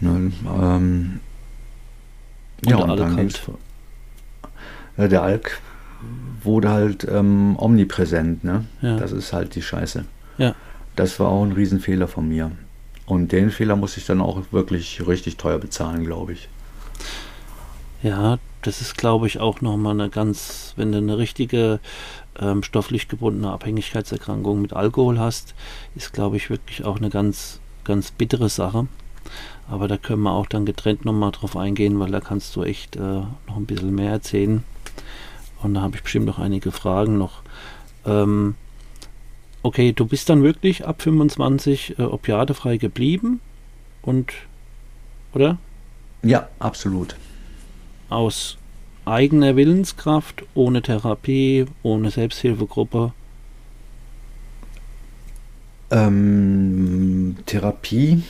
[0.00, 1.20] Ne, ähm,
[2.64, 3.32] ja, und dann halt.
[3.34, 3.40] ging's-
[4.96, 5.60] ja, der Alk
[6.42, 8.64] wurde halt ähm, omnipräsent, ne?
[8.82, 8.96] Ja.
[8.96, 10.04] Das ist halt die Scheiße.
[10.38, 10.54] Ja.
[10.96, 12.52] Das war auch ein Riesenfehler von mir.
[13.06, 16.48] Und den Fehler muss ich dann auch wirklich richtig teuer bezahlen, glaube ich.
[18.02, 21.80] Ja, das ist, glaube ich, auch nochmal eine ganz, wenn du eine richtige
[22.38, 25.54] ähm, stofflich gebundene Abhängigkeitserkrankung mit Alkohol hast,
[25.96, 28.86] ist, glaube ich, wirklich auch eine ganz, ganz bittere Sache.
[29.70, 32.96] Aber da können wir auch dann getrennt nochmal drauf eingehen, weil da kannst du echt
[32.96, 34.62] äh, noch ein bisschen mehr erzählen.
[35.62, 37.42] Und da habe ich bestimmt noch einige Fragen noch.
[38.06, 38.54] Ähm,
[39.62, 43.40] okay, du bist dann wirklich ab 25 äh, opiatefrei geblieben
[44.02, 44.32] und,
[45.34, 45.58] oder?
[46.22, 47.16] Ja, absolut.
[48.08, 48.56] aus
[49.04, 53.12] eigener Willenskraft, ohne Therapie, ohne Selbsthilfegruppe.
[55.90, 58.22] Ähm, Therapie.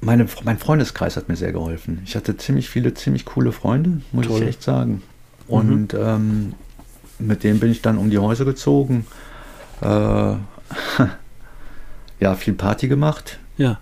[0.00, 2.02] Meine, mein Freundeskreis hat mir sehr geholfen.
[2.04, 4.42] Ich hatte ziemlich viele, ziemlich coole Freunde, muss Toll.
[4.42, 5.02] ich echt sagen.
[5.48, 6.54] Und ähm,
[7.18, 9.06] mit denen bin ich dann um die Häuser gezogen.
[9.80, 9.86] Äh,
[12.20, 13.38] ja, viel Party gemacht.
[13.56, 13.80] Ja,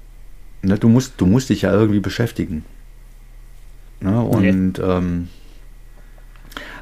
[0.67, 2.64] Ne, du, musst, du musst dich ja irgendwie beschäftigen.
[4.01, 5.29] Ne, und ähm,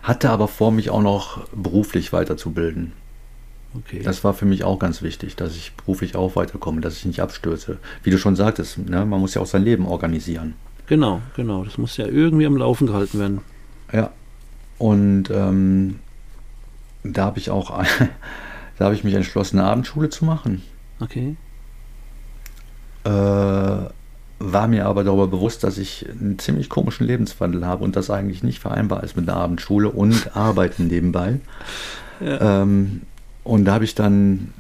[0.03, 2.93] hatte aber vor, mich auch noch beruflich weiterzubilden.
[3.77, 4.03] Okay.
[4.03, 7.20] Das war für mich auch ganz wichtig, dass ich beruflich auch weiterkomme, dass ich nicht
[7.20, 7.79] abstürze.
[8.03, 10.55] Wie du schon sagtest, ne, man muss ja auch sein Leben organisieren.
[10.87, 11.64] genau, genau.
[11.64, 13.41] Das muss ja irgendwie am Laufen gehalten werden.
[13.93, 14.11] Ja.
[14.79, 16.01] Und ähm,
[17.05, 17.70] da habe ich auch,
[18.79, 20.62] da habe ich mich entschlossen, eine Abendschule zu machen.
[21.01, 21.37] Okay.
[23.05, 28.11] Äh, war mir aber darüber bewusst, dass ich einen ziemlich komischen Lebenswandel habe und das
[28.11, 31.41] eigentlich nicht vereinbar ist mit einer Abendschule und Arbeiten nebenbei.
[32.20, 32.62] Ja.
[32.62, 33.03] Ähm,
[33.45, 34.53] und da habe ich dann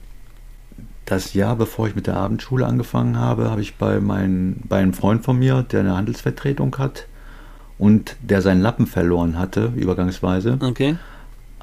[1.06, 4.94] das Jahr, bevor ich mit der Abendschule angefangen habe, habe ich bei, mein, bei einem
[4.94, 7.06] Freund von mir, der eine Handelsvertretung hat
[7.78, 10.96] und der seinen Lappen verloren hatte, übergangsweise, Okay.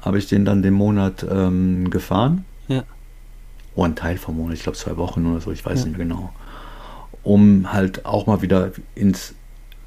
[0.00, 2.44] habe ich den dann den Monat ähm, gefahren.
[2.68, 2.84] Ja.
[3.74, 5.86] Oh, ein Teil vom Monat, ich glaube zwei Wochen oder so, ich weiß Ja.
[5.86, 6.32] nicht mehr genau.
[7.24, 9.34] Um halt auch mal wieder ins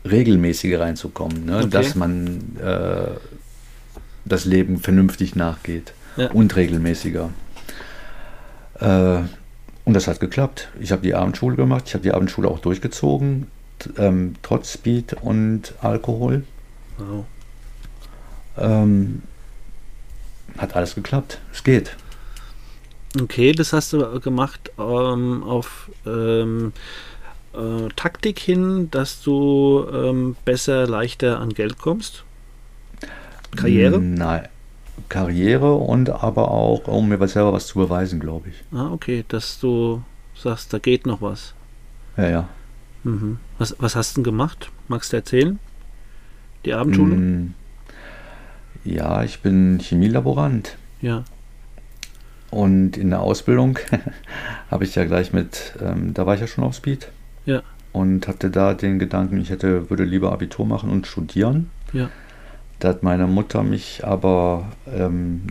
[0.04, 1.58] Regelmäßige reinzukommen, ne?
[1.60, 1.70] Okay.
[1.70, 3.08] dass man äh,
[4.26, 6.32] das Leben vernünftig nachgeht Ja.
[6.32, 7.30] und regelmäßiger.
[8.80, 9.20] Äh,
[9.86, 10.70] und das hat geklappt.
[10.80, 13.48] Ich habe die Abendschule gemacht, ich habe die Abendschule auch durchgezogen,
[13.98, 16.44] ähm, trotz Speed und Alkohol.
[16.98, 17.26] Wow.
[18.58, 19.22] Ähm,
[20.58, 21.40] hat alles geklappt.
[21.54, 21.96] Es geht.
[23.22, 26.74] Okay, das hast du gemacht ähm, auf ähm,
[27.54, 32.24] äh, Taktik hin, dass du ähm, besser, leichter an Geld kommst.
[33.56, 34.00] Karriere?
[34.00, 34.48] Nein.
[35.10, 38.64] Karriere und aber auch, um mir selber was zu beweisen, glaube ich.
[38.78, 40.04] Ah, okay, dass du
[40.36, 41.54] sagst, da geht noch was.
[42.18, 42.50] Ja, ja.
[43.04, 43.38] Mhm.
[43.58, 44.72] Was, was hast du denn gemacht?
[44.88, 45.60] Magst du erzählen?
[46.66, 47.16] Die Abendschule?
[47.16, 47.54] Mm,
[48.84, 50.78] Ja, ich bin Chemielaborant.
[51.02, 51.24] Ja.
[52.52, 53.78] Und in der Ausbildung
[54.72, 57.10] habe ich ja gleich mit, ähm, da war ich ja schon auf Speed.
[57.46, 57.62] Ja.
[57.92, 61.70] Und hatte da den Gedanken, ich hätte, würde lieber Abitur machen und studieren.
[61.94, 62.10] Ja.
[62.80, 65.44] Da hat meine Mutter mich aber, ähm,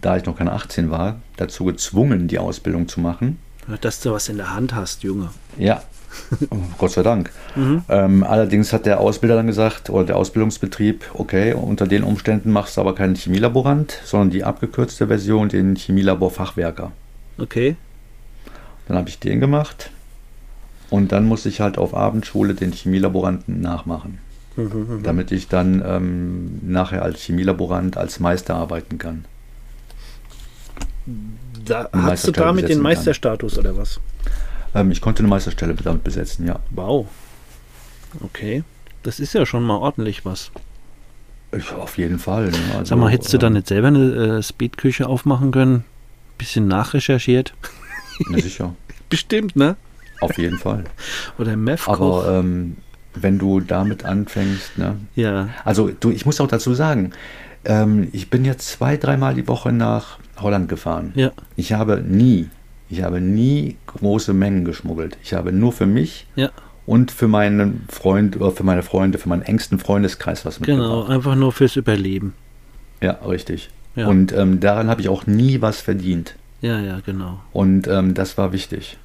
[0.00, 3.38] da ich noch keine 18 war, dazu gezwungen, die Ausbildung zu machen.
[3.80, 5.30] Dass du was in der Hand hast, Junge.
[5.56, 5.82] Ja,
[6.78, 7.30] Gott sei Dank.
[7.54, 7.82] Mhm.
[7.88, 12.76] Ähm, allerdings hat der Ausbilder dann gesagt, oder der Ausbildungsbetrieb, okay, unter den Umständen machst
[12.76, 16.92] du aber keinen Chemielaborant, sondern die abgekürzte Version, den Chemielabor-Fachwerker.
[17.38, 17.76] Okay.
[18.86, 19.90] Dann habe ich den gemacht
[20.90, 24.18] und dann musste ich halt auf Abendschule den Chemielaboranten nachmachen,
[24.56, 25.02] Mhm.
[25.02, 29.24] damit ich dann ähm, nachher als Chemielaborant, als Meister arbeiten kann.
[31.64, 32.82] Da hast du damit den besetzen kann.
[32.82, 34.00] Meisterstatus oder was?
[34.74, 36.60] Ähm, ich konnte eine Meisterstelle damit besetzen, ja.
[36.70, 37.08] Wow.
[38.20, 38.62] Okay.
[39.02, 40.50] Das ist ja schon mal ordentlich was.
[41.56, 42.46] Ich, auf jeden Fall.
[42.50, 42.58] Ne?
[42.72, 45.84] Also, Sag mal, hättest du ähm, dann nicht selber eine äh, Speedküche aufmachen können?
[46.38, 47.54] Bisschen nachrecherchiert?
[48.30, 48.74] Na sicher,
[49.08, 49.76] Bestimmt, ne?
[50.20, 50.84] auf jeden Fall.
[51.38, 52.76] Oder Meth Aber ähm,
[53.14, 54.96] wenn du damit anfängst, ne?
[55.14, 55.48] ja.
[55.64, 57.12] Also du, ich muss auch dazu sagen,
[57.64, 61.12] ähm, ich bin jetzt zwei, dreimal die Woche nach Holland gefahren.
[61.14, 61.30] Ja.
[61.56, 62.48] Ich habe nie,
[62.90, 65.16] ich habe nie große Mengen geschmuggelt.
[65.22, 66.50] Ich habe nur für mich Ja.
[66.86, 71.10] und für meinen Freund oder für meine Freunde, für meinen engsten Freundeskreis was Genau, mitgebracht.
[71.10, 72.34] einfach nur fürs Überleben.
[73.00, 73.70] Ja, richtig.
[73.96, 74.08] Ja.
[74.08, 76.34] Und ähm, daran habe ich auch nie was verdient.
[76.60, 77.40] Ja, ja, genau.
[77.52, 78.96] Und ähm, das war wichtig.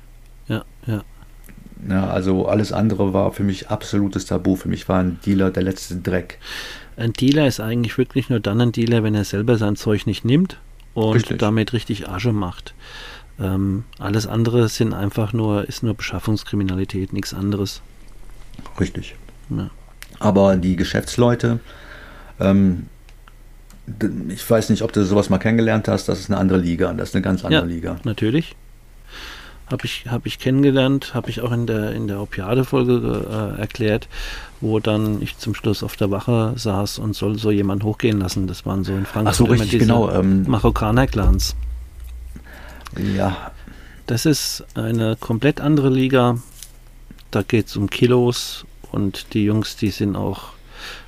[1.87, 1.95] Ja.
[1.95, 4.55] Ja, also alles andere war für mich absolutes Tabu.
[4.55, 6.39] Für mich war ein Dealer der letzte Dreck.
[6.97, 10.25] Ein Dealer ist eigentlich wirklich nur dann ein Dealer, wenn er selber sein Zeug nicht
[10.25, 10.57] nimmt
[10.93, 11.39] und Richtig.
[11.39, 12.73] damit richtig Asche macht.
[13.39, 17.81] Ähm, alles andere sind einfach nur, ist nur Beschaffungskriminalität, nichts anderes.
[18.79, 19.15] Richtig.
[19.49, 19.69] Ja.
[20.19, 21.59] Aber die Geschäftsleute,
[22.41, 22.87] ähm,
[24.27, 27.09] ich weiß nicht, ob du sowas mal kennengelernt hast, das ist eine andere Liga, das
[27.09, 27.67] ist eine ganz andere Ja.
[27.67, 27.95] Liga.
[28.03, 28.55] Natürlich.
[29.71, 34.07] Habe ich, hab ich kennengelernt, habe ich auch in der, in der Opiade-Folge äh, erklärt,
[34.61, 38.47] wo dann ich zum Schluss auf der Wache saß und soll so jemand hochgehen lassen.
[38.47, 40.11] Das waren so in Frankfurt Ach so, richtig, diese genau.
[40.11, 41.55] Ähm, Marokkaner-Clans.
[43.15, 43.51] ja,
[44.07, 46.39] Das ist eine komplett andere Liga.
[47.29, 50.53] Da geht es um Kilos und die Jungs, die sind auch,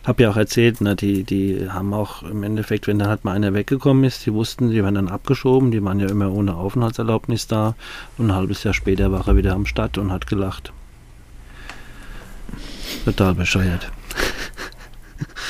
[0.03, 3.33] habe ja auch erzählt, ne, die, die haben auch im Endeffekt, wenn da halt mal
[3.33, 7.47] einer weggekommen ist, die wussten, die werden dann abgeschoben, die waren ja immer ohne Aufenthaltserlaubnis
[7.47, 7.75] da
[8.17, 10.73] und ein halbes Jahr später war er wieder am Start und hat gelacht.
[13.05, 13.91] Total bescheuert.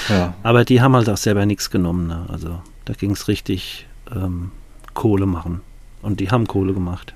[0.09, 2.07] ja, Aber die haben halt auch selber nichts genommen.
[2.07, 2.25] Ne?
[2.29, 4.51] Also da ging es richtig ähm,
[4.93, 5.61] Kohle machen.
[6.01, 7.13] Und die haben Kohle gemacht.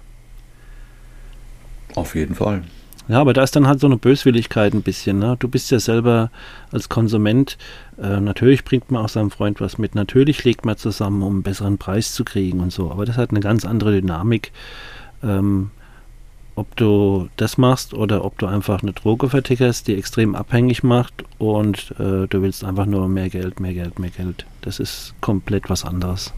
[1.95, 2.63] auf jeden Fall.
[3.07, 5.19] Ja, aber da ist dann halt so eine Böswilligkeit ein bisschen.
[5.19, 5.35] Ne?
[5.37, 6.31] Du bist ja selber
[6.71, 7.57] als Konsument,
[8.01, 11.43] äh, natürlich bringt man auch seinem Freund was mit, natürlich legt man zusammen, um einen
[11.43, 12.91] besseren Preis zu kriegen und so.
[12.91, 14.51] Aber das hat eine ganz andere Dynamik,
[15.23, 15.69] ähm,
[16.55, 21.25] ob du das machst oder ob du einfach eine Droge vertickerst, die extrem abhängig macht
[21.37, 24.45] und äh, du willst einfach nur mehr Geld, mehr Geld, mehr Geld.
[24.61, 26.33] Das ist komplett was anderes.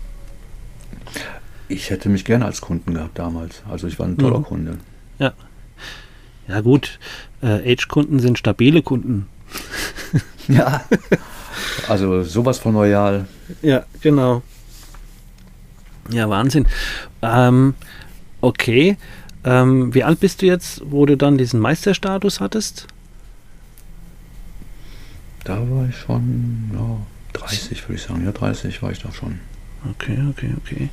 [1.69, 3.61] Ich hätte mich gerne als Kunden gehabt damals.
[3.69, 4.43] Also ich war ein toller Mhm.
[4.43, 4.77] Kunde.
[5.19, 5.33] Ja
[6.61, 6.99] gut,
[7.41, 9.27] äh, Age-Kunden sind stabile Kunden.
[10.49, 10.85] Ja.
[11.89, 13.27] also sowas von loyal.
[13.61, 14.41] Ja, genau.
[16.09, 16.67] Ja, Wahnsinn.
[17.21, 17.73] Ähm,
[18.39, 18.95] okay.
[19.43, 22.87] Ähm, wie alt bist du jetzt, wo du dann diesen Meisterstatus hattest?
[25.43, 26.97] Da war ich schon, ja,
[27.39, 28.25] 30 würde ich sagen.
[28.25, 29.39] Ja, 30 war ich da schon.
[29.91, 30.89] Okay, okay, okay.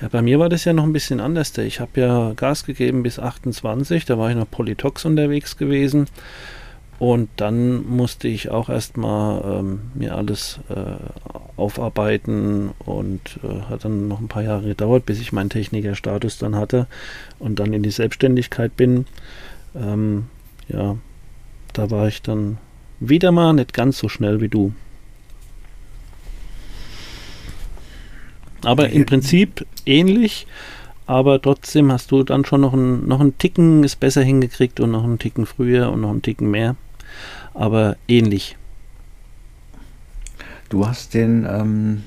[0.00, 1.56] Ja, bei mir war das ja noch ein bisschen anders.
[1.58, 6.06] Ich habe ja Gas gegeben bis 28, da war ich noch Polytox unterwegs gewesen.
[6.98, 10.96] Und dann musste ich auch erstmal ähm, mir alles äh,
[11.56, 16.56] aufarbeiten und äh, hat dann noch ein paar Jahre gedauert, bis ich meinen Technikerstatus dann
[16.56, 16.88] hatte
[17.38, 19.06] und dann in die Selbstständigkeit bin.
[19.76, 20.26] Ähm,
[20.68, 20.96] ja,
[21.72, 22.58] da war ich dann
[22.98, 24.72] wieder mal nicht ganz so schnell wie du.
[28.64, 30.46] Aber im Prinzip ähnlich,
[31.06, 34.90] aber trotzdem hast du dann schon noch einen, noch einen Ticken ist besser hingekriegt und
[34.90, 36.76] noch einen Ticken früher und noch einen Ticken mehr
[37.58, 38.56] aber ähnlich.
[40.68, 42.04] Du hast den, ähm,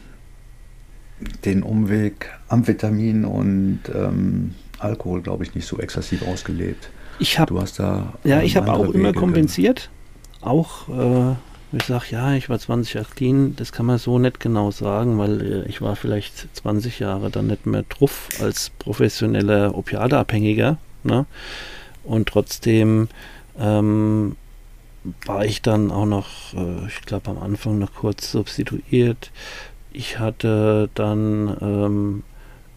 [1.46, 6.90] den Umweg Amphetamin und ähm, Alkohol, glaube ich, nicht so exzessiv ausgelebt.
[7.20, 7.54] Ich habe,
[8.24, 9.90] ja, ich habe auch immer kompensiert.
[10.42, 11.36] Auch, äh,
[11.74, 15.18] ich sage, ja, ich war 20 Jahre clean, das kann man so nicht genau sagen,
[15.18, 20.78] weil äh, ich war vielleicht 20 Jahre dann nicht mehr drauf als professioneller Opiateabhängiger.
[21.04, 21.26] Ne?
[22.04, 23.08] Und trotzdem
[23.60, 24.36] ähm,
[25.26, 29.32] war ich dann auch noch, äh, ich glaube am Anfang noch kurz substituiert.
[29.94, 32.24] Ich hatte dann ähm,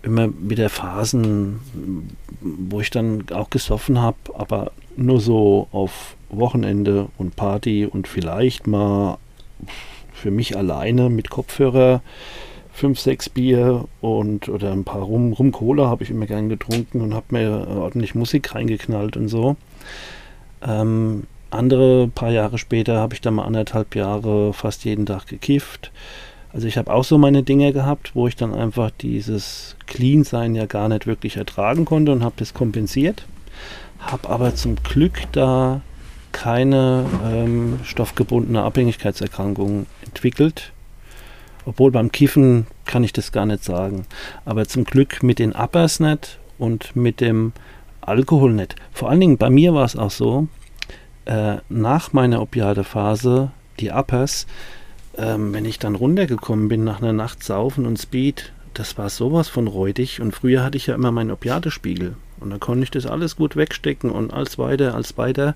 [0.02, 1.60] immer wieder Phasen,
[2.40, 8.66] wo ich dann auch gesoffen habe, aber nur so auf Wochenende und Party und vielleicht
[8.66, 9.18] mal
[10.12, 12.02] für mich alleine mit Kopfhörer
[12.72, 17.00] fünf, sechs Bier und oder ein paar Rum, Rum Cola habe ich immer gern getrunken
[17.00, 19.56] und habe mir ordentlich Musik reingeknallt und so.
[20.66, 25.92] Ähm, andere paar Jahre später habe ich dann mal anderthalb Jahre fast jeden Tag gekifft.
[26.52, 30.66] Also ich habe auch so meine Dinge gehabt, wo ich dann einfach dieses Clean-Sein ja
[30.66, 33.24] gar nicht wirklich ertragen konnte und habe das kompensiert.
[34.00, 35.80] Habe aber zum Glück da
[36.34, 40.72] keine ähm, stoffgebundene Abhängigkeitserkrankung entwickelt.
[41.64, 44.04] Obwohl beim Kiffen kann ich das gar nicht sagen.
[44.44, 47.52] Aber zum Glück mit den Uppers nicht und mit dem
[48.02, 48.74] Alkohol nicht.
[48.92, 50.48] Vor allen Dingen bei mir war es auch so,
[51.24, 54.46] äh, nach meiner Opiatephase, die Uppers,
[55.16, 59.48] ähm, wenn ich dann runtergekommen bin nach einer Nacht Saufen und Speed, das war sowas
[59.48, 60.20] von räudig.
[60.20, 62.16] Und früher hatte ich ja immer meinen Opiatespiegel.
[62.40, 65.54] Und da konnte ich das alles gut wegstecken und als weiter, als weiter.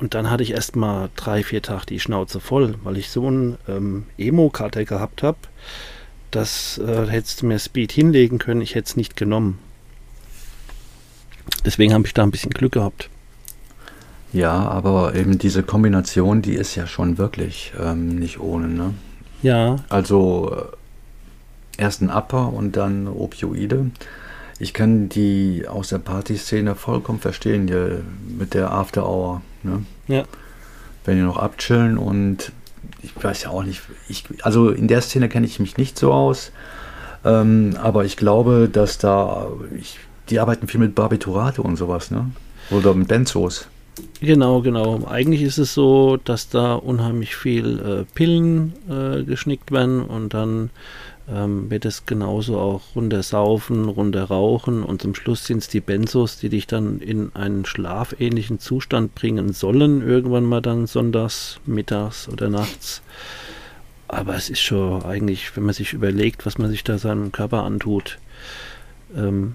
[0.00, 3.26] Und dann hatte ich erst mal drei, vier Tage die Schnauze voll, weil ich so
[3.26, 5.36] einen ähm, Emo-Kater gehabt habe,
[6.30, 9.58] dass äh, hättest du mir Speed hinlegen können, ich hätte es nicht genommen.
[11.66, 13.10] Deswegen habe ich da ein bisschen Glück gehabt.
[14.32, 18.94] Ja, aber eben diese Kombination, die ist ja schon wirklich ähm, nicht ohne, ne?
[19.42, 19.76] Ja.
[19.90, 20.56] Also
[21.76, 23.90] äh, erst ein Upper und dann Opioide.
[24.58, 28.02] Ich kann die aus der Partyszene vollkommen verstehen, hier
[28.38, 29.84] mit der After Hour, ne?
[30.08, 30.24] Ja.
[31.04, 32.52] Wenn die noch abchillen und
[33.02, 36.12] ich weiß ja auch nicht, ich, also in der Szene kenne ich mich nicht so
[36.12, 36.52] aus,
[37.24, 39.48] ähm, aber ich glaube, dass da,
[39.78, 39.98] ich,
[40.28, 42.30] die arbeiten viel mit Barbiturate und sowas, ne?
[42.70, 43.66] Oder mit Benzos.
[44.20, 45.06] Genau, genau.
[45.06, 50.70] Eigentlich ist es so, dass da unheimlich viel äh, Pillen äh, geschnickt werden und dann
[51.32, 56.48] ähm, wird es genauso auch runtersaufen, runterrauchen und zum Schluss sind es die Benzos, die
[56.48, 63.02] dich dann in einen schlafähnlichen Zustand bringen sollen, irgendwann mal dann sonntags, mittags oder nachts.
[64.08, 67.62] Aber es ist schon eigentlich, wenn man sich überlegt, was man sich da seinem Körper
[67.62, 68.18] antut,
[69.16, 69.54] ähm,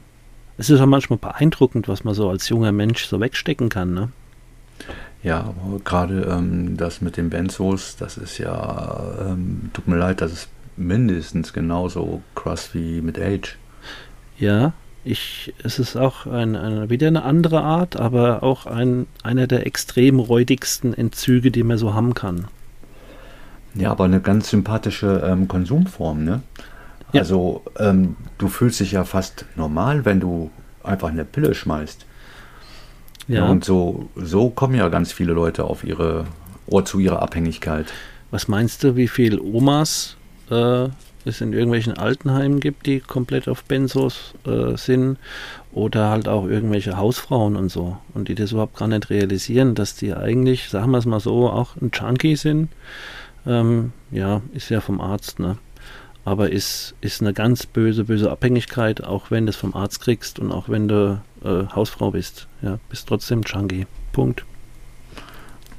[0.57, 4.09] es ist auch manchmal beeindruckend, was man so als junger Mensch so wegstecken kann, ne?
[5.23, 5.53] Ja,
[5.83, 10.49] gerade ähm, das mit den Benzos, das ist ja, ähm, tut mir leid, das ist
[10.77, 13.57] mindestens genauso krass wie mit Age.
[14.37, 14.73] Ja,
[15.03, 19.65] ich, es ist auch ein, eine, wieder eine andere Art, aber auch ein, einer der
[19.67, 22.47] extrem räudigsten Entzüge, die man so haben kann.
[23.75, 26.41] Ja, aber eine ganz sympathische ähm, Konsumform, ne?
[27.11, 27.21] Ja.
[27.21, 30.49] Also, ähm, du fühlst dich ja fast normal, wenn du
[30.83, 32.05] einfach eine Pille schmeißt.
[33.27, 33.45] Ja.
[33.47, 36.25] Und so, so kommen ja ganz viele Leute auf ihre
[36.67, 37.91] Ohr zu ihrer Abhängigkeit.
[38.31, 40.17] Was meinst du, wie viele Omas
[40.49, 40.89] äh,
[41.25, 45.17] es in irgendwelchen Altenheimen gibt, die komplett auf Benzos äh, sind?
[45.71, 47.97] Oder halt auch irgendwelche Hausfrauen und so.
[48.13, 51.49] Und die das überhaupt gar nicht realisieren, dass die eigentlich, sagen wir es mal so,
[51.49, 52.69] auch ein Junkie sind.
[53.45, 55.57] Ähm, ja, ist ja vom Arzt, ne?
[56.25, 60.39] aber ist, ist eine ganz böse, böse Abhängigkeit, auch wenn du es vom Arzt kriegst
[60.39, 62.47] und auch wenn du äh, Hausfrau bist.
[62.63, 63.85] Ja, bist trotzdem Junkie.
[64.11, 64.43] Punkt.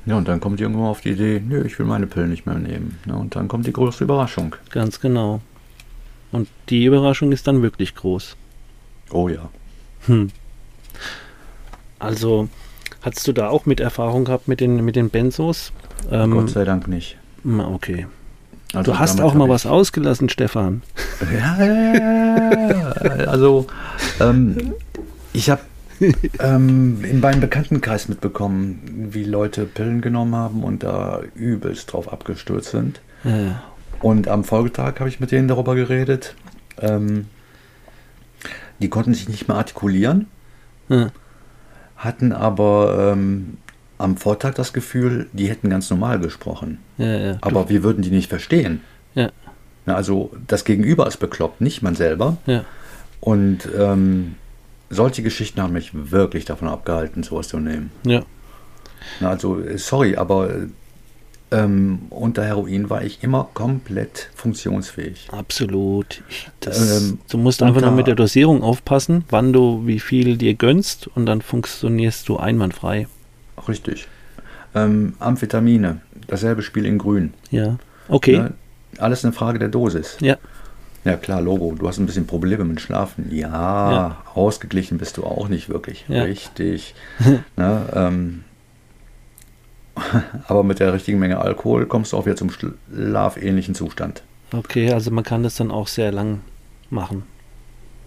[0.07, 2.55] Ja, und dann kommt irgendwann auf die Idee, nö, ich will meine Pillen nicht mehr
[2.55, 2.99] nehmen.
[3.07, 4.55] Ja, und dann kommt die große Überraschung.
[4.71, 5.41] Ganz genau.
[6.31, 8.37] Und die Überraschung ist dann wirklich groß.
[9.11, 9.49] Oh ja.
[10.07, 10.31] Hm.
[11.99, 12.49] Also,
[13.03, 15.73] hattest du da auch mit Erfahrung gehabt mit den, mit den Benzos?
[16.11, 17.17] Ähm, Gott sei Dank nicht.
[17.45, 18.07] Okay.
[18.75, 20.83] Also du hast auch mal was ausgelassen, Stefan.
[21.33, 22.91] Ja, ja, ja.
[23.27, 23.67] Also,
[24.21, 24.75] ähm,
[25.33, 25.63] ich habe
[26.41, 32.71] ähm, in meinem Bekanntenkreis mitbekommen, wie Leute Pillen genommen haben und da übelst drauf abgestürzt
[32.71, 33.01] sind.
[33.25, 33.63] Ja.
[34.01, 36.35] Und am Folgetag habe ich mit denen darüber geredet.
[36.81, 37.27] Ähm,
[38.81, 40.27] die konnten sich nicht mehr artikulieren,
[40.89, 41.11] ja.
[41.97, 43.57] hatten aber ähm,
[43.97, 46.79] am Vortag das Gefühl, die hätten ganz normal gesprochen.
[46.99, 47.39] Ja.
[47.41, 48.83] Aber wir würden die nicht verstehen.
[49.15, 49.31] Ja.
[49.87, 52.37] Also das Gegenüber ist bekloppt, nicht man selber.
[53.21, 54.35] Und ähm,
[54.91, 57.91] solche Geschichten haben mich wirklich davon abgehalten, sowas zu nehmen.
[58.05, 58.23] Ja.
[59.21, 60.51] Also, sorry, aber
[61.53, 65.29] ähm, unter Heroin war ich immer komplett funktionsfähig.
[65.31, 66.23] Absolut.
[66.61, 70.55] Das, ähm, du musst einfach nur mit der Dosierung aufpassen, wann du wie viel dir
[70.55, 73.07] gönnst und dann funktionierst du einwandfrei.
[73.69, 74.09] Richtig.
[74.75, 77.33] Ähm, Amphetamine, dasselbe Spiel in Grün.
[77.51, 77.79] Ja.
[78.09, 78.39] Okay.
[78.39, 78.55] Ne?
[78.99, 80.17] Alles eine Frage der Dosis.
[80.21, 80.37] Ja.
[81.07, 81.73] Ja, klar, Logo.
[81.79, 83.29] Du hast ein bisschen Probleme mit Schlafen.
[83.31, 84.23] Ja, ja.
[84.35, 86.05] ausgeglichen bist du auch nicht wirklich.
[86.09, 86.25] Ja.
[86.25, 86.97] Richtig.
[87.57, 88.43] ne, ähm,
[90.49, 94.25] aber mit der richtigen Menge Alkohol kommst du auch wieder zum schlafähnlichen Zustand.
[94.53, 96.41] Okay, also man kann das dann auch sehr lang
[96.91, 97.23] machen.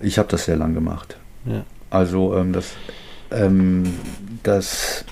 [0.02, 1.16] Ich habe das sehr lang gemacht.
[1.46, 1.64] Ja.
[1.90, 2.74] Also ähm, das,
[3.32, 3.94] ähm,
[4.44, 5.06] das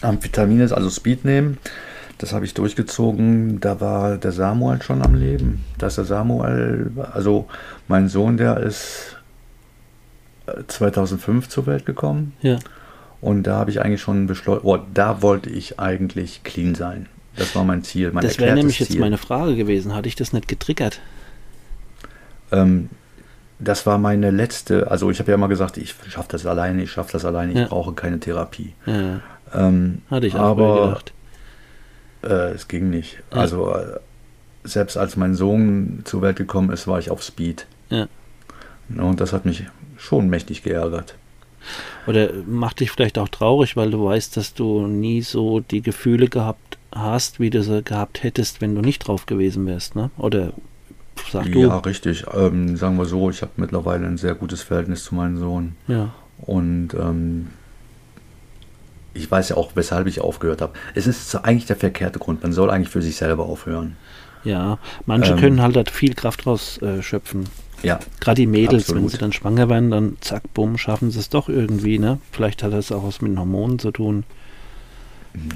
[0.00, 1.58] Amphetamin ist, also Speed nehmen,
[2.24, 3.60] das habe ich durchgezogen.
[3.60, 5.62] Da war der Samuel schon am Leben.
[5.76, 7.46] Da ist der Samuel, also
[7.86, 9.16] mein Sohn, der ist
[10.68, 12.32] 2005 äh, zur Welt gekommen.
[12.40, 12.58] Ja.
[13.20, 17.10] Und da habe ich eigentlich schon beschlossen, oh, da wollte ich eigentlich clean sein.
[17.36, 18.10] Das war mein Ziel.
[18.10, 18.86] Mein das wäre nämlich Ziel.
[18.86, 19.94] jetzt meine Frage gewesen.
[19.94, 21.00] Hatte ich das nicht getriggert?
[22.52, 22.88] Ähm,
[23.58, 26.90] das war meine letzte, also ich habe ja immer gesagt, ich schaffe das alleine, ich
[26.90, 27.66] schaffe das alleine, ich ja.
[27.66, 28.72] brauche keine Therapie.
[28.86, 29.20] Ja.
[29.52, 31.12] Ähm, Hatte ich auch aber, gedacht.
[32.24, 33.18] Äh, es ging nicht.
[33.32, 33.38] Ja.
[33.38, 33.98] Also äh,
[34.64, 37.66] selbst als mein Sohn zur Welt gekommen ist, war ich auf Speed.
[37.90, 38.08] Ja.
[38.88, 39.64] Und das hat mich
[39.96, 41.14] schon mächtig geärgert.
[42.06, 46.28] Oder macht dich vielleicht auch traurig, weil du weißt, dass du nie so die Gefühle
[46.28, 50.10] gehabt hast, wie du sie gehabt hättest, wenn du nicht drauf gewesen wärst, ne?
[50.18, 50.52] Oder
[51.30, 51.60] sag du?
[51.60, 52.24] Ja, richtig.
[52.34, 55.76] Ähm, sagen wir so, ich habe mittlerweile ein sehr gutes Verhältnis zu meinem Sohn.
[55.88, 56.14] Ja.
[56.38, 57.48] Und ähm,
[59.14, 60.72] ich weiß ja auch, weshalb ich aufgehört habe.
[60.94, 62.42] Es ist eigentlich der verkehrte Grund.
[62.42, 63.96] Man soll eigentlich für sich selber aufhören.
[64.42, 67.48] Ja, manche ähm, können halt, halt viel Kraft raus äh, schöpfen.
[67.82, 67.98] Ja.
[68.20, 69.02] Gerade die Mädels, absolut.
[69.02, 72.18] wenn sie dann schwanger werden, dann zack, bumm, schaffen sie es doch irgendwie, ne?
[72.32, 74.24] Vielleicht hat das auch was mit den Hormonen zu tun.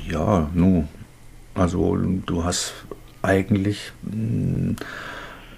[0.09, 0.87] Ja, nu.
[1.55, 2.73] Also du hast
[3.23, 4.73] eigentlich mm,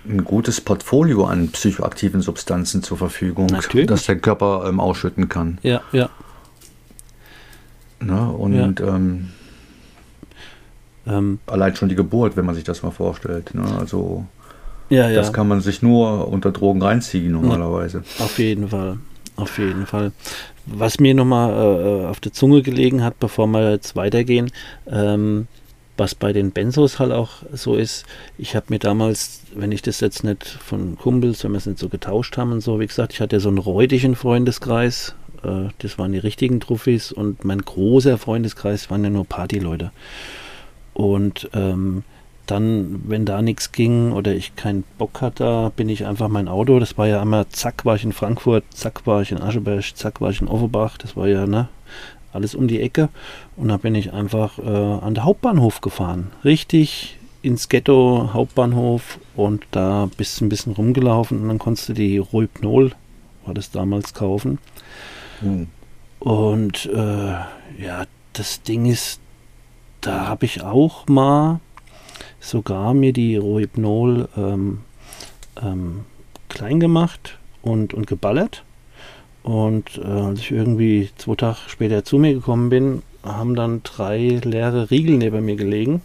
[0.08, 3.86] ein gutes Portfolio an psychoaktiven Substanzen zur Verfügung, Natürlich.
[3.86, 5.58] das der Körper ähm, ausschütten kann.
[5.62, 6.08] Ja, ja.
[8.00, 8.30] Ne?
[8.30, 8.86] Und ja.
[8.86, 9.28] ähm,
[11.06, 13.54] ähm, allein schon die Geburt, wenn man sich das mal vorstellt.
[13.54, 13.64] Ne?
[13.78, 14.26] Also
[14.90, 15.16] ja, ja.
[15.16, 18.02] Das kann man sich nur unter Drogen reinziehen normalerweise.
[18.18, 18.98] Auf jeden Fall.
[19.36, 20.12] Auf jeden Fall.
[20.66, 24.50] Was mir nochmal äh, auf der Zunge gelegen hat, bevor wir jetzt weitergehen,
[24.88, 25.46] ähm,
[25.96, 28.04] was bei den Benzos halt auch so ist,
[28.36, 31.78] ich habe mir damals, wenn ich das jetzt nicht von Kumpels, wenn wir es nicht
[31.78, 35.14] so getauscht haben und so, wie gesagt, ich hatte ja so einen räudigen Freundeskreis,
[35.44, 39.92] äh, das waren die richtigen Trophys und mein großer Freundeskreis waren ja nur Partyleute.
[40.94, 42.04] Und ähm,
[42.46, 46.80] dann, wenn da nichts ging oder ich keinen Bock hatte, bin ich einfach mein Auto,
[46.80, 50.20] das war ja einmal, zack, war ich in Frankfurt, zack, war ich in Ascheberg, zack,
[50.20, 51.68] war ich in Offenbach, das war ja, ne,
[52.32, 53.08] alles um die Ecke.
[53.56, 56.32] Und da bin ich einfach äh, an der Hauptbahnhof gefahren.
[56.44, 61.92] Richtig ins Ghetto, Hauptbahnhof und da bist du ein bisschen rumgelaufen und dann konntest du
[61.94, 62.92] die Rohypnol,
[63.46, 64.58] war das damals, kaufen.
[65.40, 65.66] Hm.
[66.18, 67.32] Und äh,
[67.82, 69.20] ja, das Ding ist,
[70.00, 71.60] da habe ich auch mal
[72.40, 74.80] sogar mir die Rohypnol ähm,
[75.62, 76.04] ähm,
[76.48, 78.64] klein gemacht und, und geballert.
[79.42, 84.40] Und äh, als ich irgendwie zwei Tage später zu mir gekommen bin, haben dann drei
[84.42, 86.02] leere Riegel neben mir gelegen.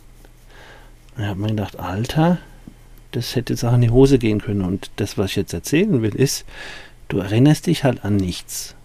[1.18, 2.38] Ich habe mir gedacht, Alter,
[3.12, 4.62] das hätte jetzt auch in die Hose gehen können.
[4.62, 6.46] Und das, was ich jetzt erzählen will, ist,
[7.08, 8.76] du erinnerst dich halt an nichts.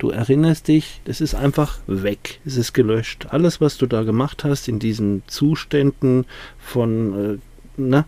[0.00, 2.40] Du erinnerst dich, das ist einfach weg.
[2.46, 3.26] Es ist gelöscht.
[3.28, 6.24] Alles, was du da gemacht hast in diesen Zuständen
[6.58, 7.38] von, äh,
[7.76, 8.06] na,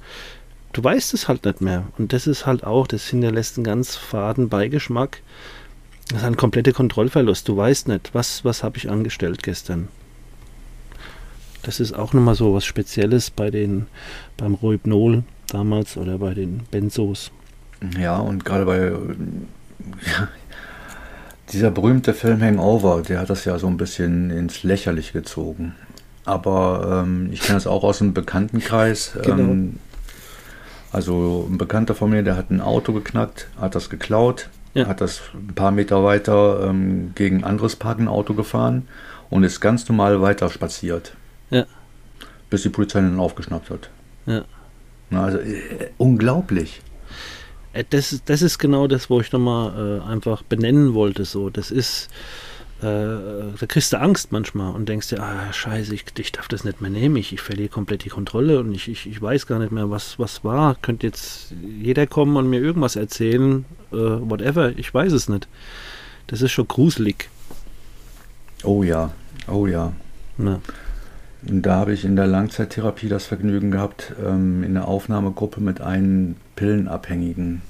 [0.73, 1.85] du weißt es halt nicht mehr.
[1.99, 5.21] Und das ist halt auch, das hinterlässt einen ganz faden Beigeschmack.
[6.09, 7.47] Das ist ein kompletter Kontrollverlust.
[7.47, 9.89] Du weißt nicht, was, was habe ich angestellt gestern.
[11.63, 13.87] Das ist auch nochmal so was Spezielles bei den,
[14.39, 17.33] beim Rohypnol damals oder bei den Benzos.
[17.99, 18.93] Ja, und gerade bei,
[21.53, 25.75] dieser berühmte Film Hangover, der hat das ja so ein bisschen ins Lächerliche gezogen.
[26.25, 29.13] Aber ähm, ich kenne das auch aus dem Bekanntenkreis.
[29.23, 29.39] Genau.
[29.39, 29.79] Ähm,
[30.93, 34.87] Also ein Bekannter von mir, der hat ein Auto geknackt, hat das geklaut, ja.
[34.87, 38.87] hat das ein paar Meter weiter ähm, gegen ein anderes parkende Auto gefahren
[39.31, 41.15] und ist ganz normal weiter spaziert.
[41.49, 41.65] Ja.
[42.51, 43.89] Bis die Polizei ihn aufgeschnappt hat.
[44.27, 44.45] Ja.
[45.11, 46.83] Also äh, unglaublich.
[47.73, 51.25] Äh, das, das ist genau das, wo ich nochmal äh, einfach benennen wollte.
[51.25, 52.09] So, das ist
[52.83, 56.65] äh, da kriegst du Angst manchmal und denkst dir, ah, scheiße, ich, ich darf das
[56.65, 59.61] nicht mehr nehmen, ich, ich verliere komplett die Kontrolle und ich, ich, ich weiß gar
[59.61, 60.75] nicht mehr, was, was war.
[60.83, 65.47] Könnte jetzt jeder kommen und mir irgendwas erzählen, äh, whatever, ich weiß es nicht.
[66.27, 67.29] Das ist schon gruselig.
[68.65, 69.13] Oh ja,
[69.47, 69.93] oh ja.
[70.37, 70.61] Na.
[71.49, 75.81] Und da habe ich in der Langzeittherapie das Vergnügen gehabt, ähm, in der Aufnahmegruppe mit
[75.81, 77.63] einem Pillenabhängigen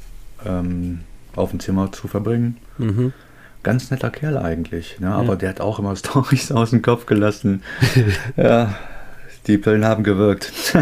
[0.45, 1.01] ähm,
[1.35, 2.59] auf dem Zimmer zu verbringen.
[2.79, 3.13] Mhm
[3.63, 4.99] ganz netter Kerl eigentlich.
[5.01, 5.13] Ne?
[5.13, 5.37] Aber ja.
[5.37, 7.63] der hat auch immer Storys aus dem Kopf gelassen.
[8.37, 8.75] ja,
[9.47, 10.53] die Pillen haben gewirkt.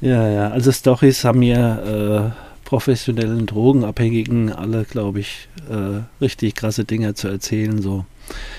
[0.00, 6.84] ja, ja, also Storys haben mir äh, professionellen Drogenabhängigen alle, glaube ich, äh, richtig krasse
[6.84, 7.80] Dinge zu erzählen.
[7.80, 8.04] So.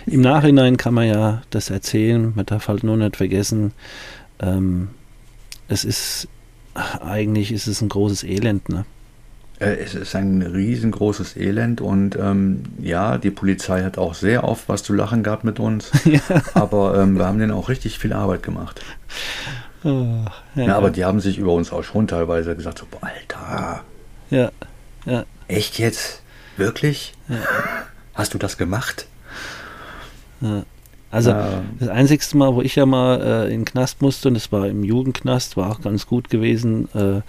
[0.05, 3.73] Im Nachhinein kann man ja das erzählen, man darf halt nur nicht vergessen,
[4.39, 4.89] ähm,
[5.67, 6.27] es ist,
[6.73, 8.85] eigentlich ist es ein großes Elend, ne?
[9.59, 14.69] Äh, es ist ein riesengroßes Elend und ähm, ja, die Polizei hat auch sehr oft
[14.69, 16.21] was zu lachen gehabt mit uns, ja.
[16.53, 18.81] aber ähm, wir haben denen auch richtig viel Arbeit gemacht.
[19.83, 23.83] Oh, ja, ja, aber die haben sich über uns auch schon teilweise gesagt, so, Alter.
[24.29, 24.51] Ja,
[25.05, 25.25] ja.
[25.47, 26.21] Echt jetzt?
[26.57, 27.13] Wirklich?
[28.13, 29.07] Hast du das gemacht?
[30.41, 30.63] Ja.
[31.11, 31.33] Also
[31.79, 34.67] das einzigste Mal, wo ich ja mal äh, in den Knast musste, und das war
[34.67, 37.21] im Jugendknast, war auch ganz gut gewesen, äh,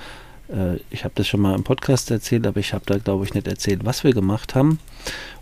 [0.50, 3.34] äh, ich habe das schon mal im Podcast erzählt, aber ich habe da, glaube ich,
[3.34, 4.78] nicht erzählt, was wir gemacht haben.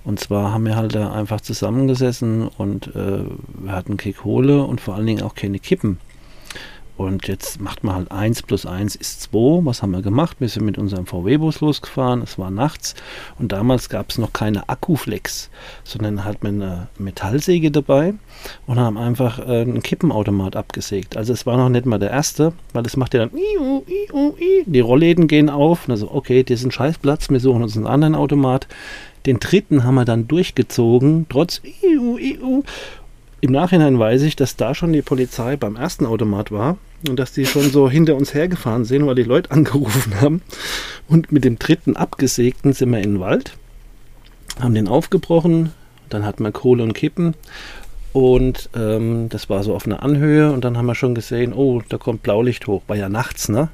[0.04, 3.24] Und zwar haben wir halt da einfach zusammengesessen und äh,
[3.58, 5.98] wir hatten keine Kohle und vor allen Dingen auch keine Kippen.
[6.98, 9.64] Und jetzt macht man halt 1 plus 1 ist 2.
[9.64, 10.38] Was haben wir gemacht?
[10.40, 12.22] Wir sind mit unserem VW-Bus losgefahren.
[12.22, 12.96] Es war nachts.
[13.38, 15.48] Und damals gab es noch keine Akkuflex,
[15.84, 18.14] sondern hat man eine Metallsäge dabei
[18.66, 21.16] und haben einfach äh, einen Kippenautomat abgesägt.
[21.16, 23.30] Also es war noch nicht mal der erste, weil es macht ja dann
[24.66, 25.88] die Rollläden gehen auf.
[25.88, 28.66] Also okay, das ist ein Scheißplatz, wir suchen uns einen anderen Automat.
[29.24, 31.62] Den dritten haben wir dann durchgezogen, trotz
[33.40, 36.76] im Nachhinein weiß ich, dass da schon die Polizei beim ersten Automat war
[37.06, 40.42] und dass die schon so hinter uns hergefahren sind, weil die Leute angerufen haben.
[41.08, 43.54] Und mit dem dritten abgesägten sind wir in den Wald,
[44.60, 45.72] haben den aufgebrochen,
[46.08, 47.34] dann hatten wir Kohle und Kippen
[48.12, 51.82] und ähm, das war so auf einer Anhöhe und dann haben wir schon gesehen, oh,
[51.88, 53.68] da kommt Blaulicht hoch, war ja nachts, ne?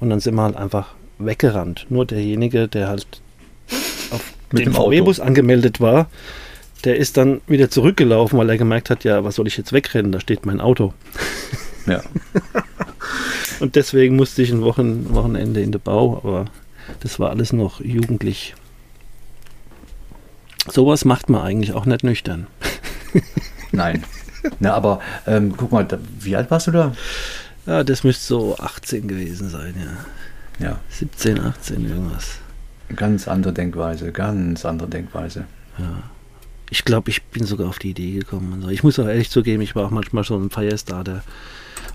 [0.00, 1.86] Und dann sind wir halt einfach weggerannt.
[1.88, 3.06] Nur derjenige, der halt
[4.10, 6.08] auf mit dem VW-Bus angemeldet war,
[6.84, 10.12] der ist dann wieder zurückgelaufen, weil er gemerkt hat, ja, was soll ich jetzt wegrennen?
[10.12, 10.92] Da steht mein Auto.
[11.86, 12.02] Ja.
[13.60, 16.46] Und deswegen musste ich ein Wochen, Wochenende in den Bau, aber
[17.00, 18.54] das war alles noch jugendlich.
[20.70, 22.46] Sowas macht man eigentlich auch nicht nüchtern.
[23.72, 24.02] Nein.
[24.60, 25.86] Na, aber ähm, guck mal,
[26.20, 26.92] wie alt warst du da?
[27.66, 30.66] Ja, das müsste so 18 gewesen sein, ja.
[30.66, 30.80] Ja.
[30.90, 32.38] 17, 18, irgendwas.
[32.94, 35.46] Ganz andere Denkweise, ganz andere Denkweise.
[35.78, 36.02] Ja.
[36.70, 38.52] Ich glaube, ich bin sogar auf die Idee gekommen.
[38.54, 41.22] Also ich muss auch ehrlich zugeben, ich war auch manchmal so ein Firestarter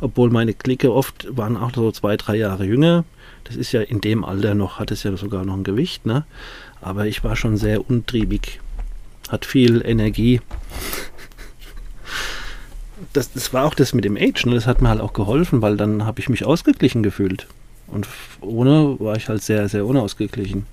[0.01, 3.03] obwohl meine Clique oft waren auch so zwei, drei Jahre jünger.
[3.43, 6.25] Das ist ja in dem Alter noch, hat es ja sogar noch ein Gewicht, ne?
[6.81, 8.61] Aber ich war schon sehr untriebig,
[9.29, 10.41] hat viel Energie.
[13.13, 14.55] Das, das war auch das mit dem Age, ne?
[14.55, 17.47] das hat mir halt auch geholfen, weil dann habe ich mich ausgeglichen gefühlt.
[17.87, 18.07] Und
[18.41, 20.65] ohne war ich halt sehr, sehr unausgeglichen.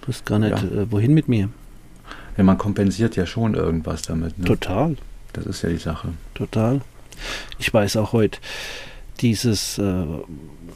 [0.00, 0.82] Du hast gar nicht, ja.
[0.82, 1.50] äh, wohin mit mir.
[2.36, 4.38] Ja, man kompensiert ja schon irgendwas damit.
[4.38, 4.46] Ne?
[4.46, 4.96] Total.
[5.32, 6.08] Das ist ja die Sache.
[6.34, 6.80] Total.
[7.58, 8.38] Ich weiß auch heute,
[9.20, 10.04] dieses, äh,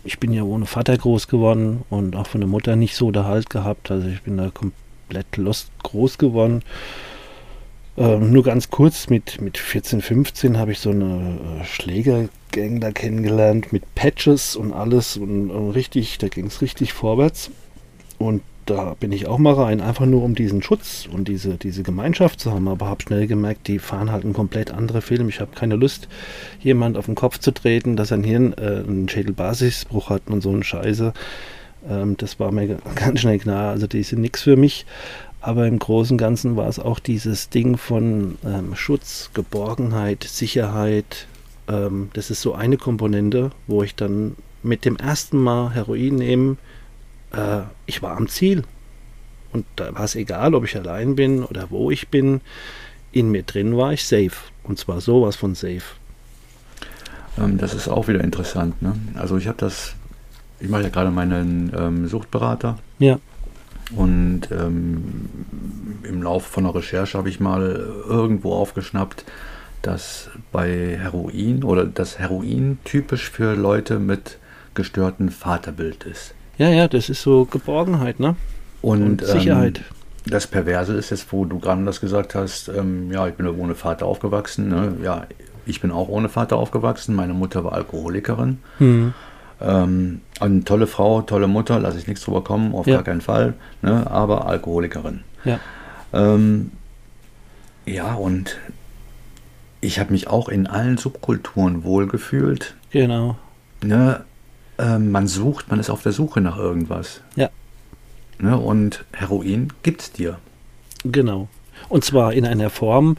[0.05, 3.25] ich bin ja ohne Vater groß geworden und auch von der Mutter nicht so der
[3.25, 3.91] Halt gehabt.
[3.91, 6.63] Also ich bin da komplett lost groß geworden.
[7.97, 12.91] Äh, nur ganz kurz, mit, mit 14, 15 habe ich so eine äh, Schlägergang da
[12.91, 17.51] kennengelernt mit Patches und alles und, und richtig, da ging es richtig vorwärts.
[18.19, 21.83] Und da bin ich auch mal rein, einfach nur um diesen Schutz und diese, diese
[21.83, 22.69] Gemeinschaft zu haben.
[22.69, 25.29] Aber habe schnell gemerkt, die fahren halt einen komplett anderen Film.
[25.29, 26.09] Ich habe keine Lust,
[26.61, 30.51] jemand auf den Kopf zu treten, dass sein Hirn äh, einen Schädelbasisbruch hat und so
[30.51, 31.13] eine Scheiße.
[31.89, 33.71] Ähm, das war mir ganz schnell klar.
[33.71, 34.87] Also die sind nichts für mich.
[35.41, 41.27] Aber im Großen und Ganzen war es auch dieses Ding von ähm, Schutz, Geborgenheit, Sicherheit.
[41.69, 46.59] Ähm, das ist so eine Komponente, wo ich dann mit dem ersten Mal Heroin nehmen
[47.37, 48.65] äh, ich war am Ziel.
[49.53, 52.41] Und da war es egal, ob ich allein bin oder wo ich bin.
[53.13, 54.33] In mir drin war ich safe.
[54.65, 55.83] Und zwar sowas von safe.
[57.39, 58.83] Ähm, das ist auch wieder interessant.
[58.83, 58.95] Ne?
[59.15, 59.95] Also ich habe das,
[60.61, 62.79] ich mache ja gerade meinen ähm, Suchtberater.
[62.99, 63.19] Ja.
[63.95, 65.29] Und ähm,
[66.03, 67.63] im Laufe von der Recherche habe ich mal
[68.09, 69.25] irgendwo aufgeschnappt,
[69.83, 74.39] dass bei Heroin oder das Heroin typisch für Leute mit
[74.75, 76.35] gestörtem Vaterbild ist.
[76.59, 78.37] Ja, ja, das ist so Geborgenheit, ne?
[78.83, 79.79] Und, Und Sicherheit.
[79.79, 79.85] Ähm,
[80.27, 83.75] das Perverse ist jetzt, wo du gerade das gesagt hast, ähm, ja, ich bin ohne
[83.75, 84.69] Vater aufgewachsen.
[84.69, 84.95] Ne?
[85.03, 85.27] Ja,
[85.67, 87.15] ich bin auch ohne Vater aufgewachsen.
[87.15, 88.59] Meine Mutter war Alkoholikerin.
[88.79, 89.13] Mhm.
[89.61, 92.97] Ähm, eine tolle Frau, tolle Mutter, lasse ich nichts drüber kommen, auf Ja.
[92.97, 93.55] gar keinen Fall.
[93.83, 94.11] Ne?
[94.11, 95.21] Aber Alkoholikerin.
[95.45, 95.61] Ja.
[96.13, 96.73] Ähm,
[97.87, 98.57] ja, und
[99.81, 102.75] ich habe mich auch in allen Subkulturen wohlgefühlt.
[102.91, 103.37] Genau.
[103.83, 104.25] Ne?
[104.79, 107.21] Ähm, man sucht, man ist auf der Suche nach irgendwas.
[107.37, 107.51] Ja.
[108.39, 108.59] Ne?
[108.59, 110.39] Und Heroin gibt's dir.
[111.05, 111.49] Genau.
[111.89, 113.17] Und zwar in einer Form,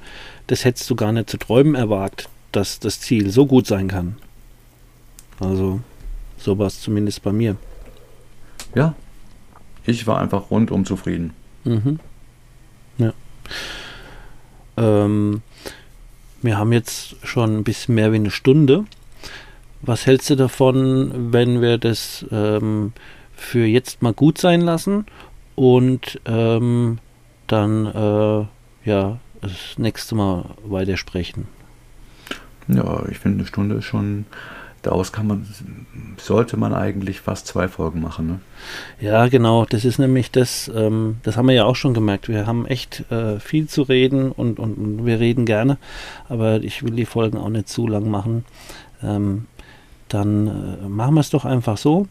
[0.48, 4.18] das hättest du gar nicht zu träumen erwagt, dass das Ziel so gut sein kann.
[5.40, 5.82] Also,
[6.38, 7.58] so war es zumindest bei mir.
[8.74, 8.96] Ja.
[9.86, 11.34] Ich war einfach rundum zufrieden.
[11.64, 12.00] Mhm.
[12.98, 13.14] Ja.
[14.78, 15.42] Ähm,
[16.42, 18.86] wir haben jetzt schon ein bisschen mehr wie eine Stunde.
[19.88, 22.92] Was hältst du davon, wenn wir das ähm,
[23.36, 25.06] für jetzt mal gut sein lassen
[25.54, 26.98] und ähm,
[27.46, 28.46] dann äh,
[28.90, 31.48] ja das nächste Mal weitersprechen?
[32.68, 34.26] Ja, ich finde, eine Stunde ist schon.
[34.82, 35.48] Daraus kann man,
[36.18, 38.28] sollte man eigentlich fast zwei Folgen machen.
[38.28, 38.40] Ne?
[39.00, 39.66] Ja, genau.
[39.66, 42.28] Das ist nämlich das, ähm, das haben wir ja auch schon gemerkt.
[42.28, 45.78] Wir haben echt äh, viel zu reden und, und, und wir reden gerne,
[46.30, 48.46] aber ich will die Folgen auch nicht zu lang machen.
[49.02, 49.46] Ähm,
[50.16, 52.08] dann äh, machen wir es doch einfach so.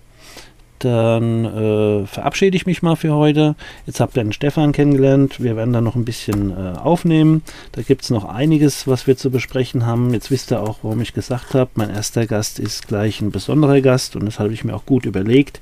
[0.81, 3.55] Dann äh, verabschiede ich mich mal für heute.
[3.87, 5.43] Jetzt habt ihr den Stefan kennengelernt.
[5.43, 7.43] Wir werden dann noch ein bisschen äh, aufnehmen.
[7.73, 10.13] Da gibt es noch einiges, was wir zu besprechen haben.
[10.13, 13.81] Jetzt wisst ihr auch, warum ich gesagt habe, mein erster Gast ist gleich ein besonderer
[13.81, 15.61] Gast und das habe ich mir auch gut überlegt.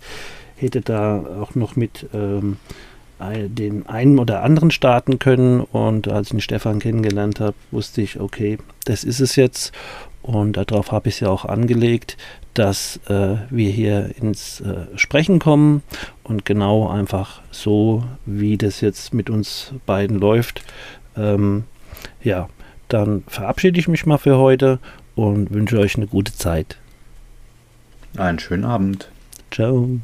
[0.56, 2.56] Hätte da auch noch mit ähm,
[3.20, 5.60] den einen oder anderen starten können.
[5.60, 9.72] Und als ich den Stefan kennengelernt habe, wusste ich, okay, das ist es jetzt.
[10.22, 12.16] Und darauf habe ich es ja auch angelegt,
[12.54, 15.82] dass äh, wir hier ins äh, Sprechen kommen
[16.22, 20.62] und genau einfach so, wie das jetzt mit uns beiden läuft.
[21.16, 21.64] Ähm,
[22.22, 22.48] ja,
[22.88, 24.78] dann verabschiede ich mich mal für heute
[25.14, 26.76] und wünsche euch eine gute Zeit.
[28.16, 29.10] Einen schönen Abend.
[29.50, 30.00] Ciao.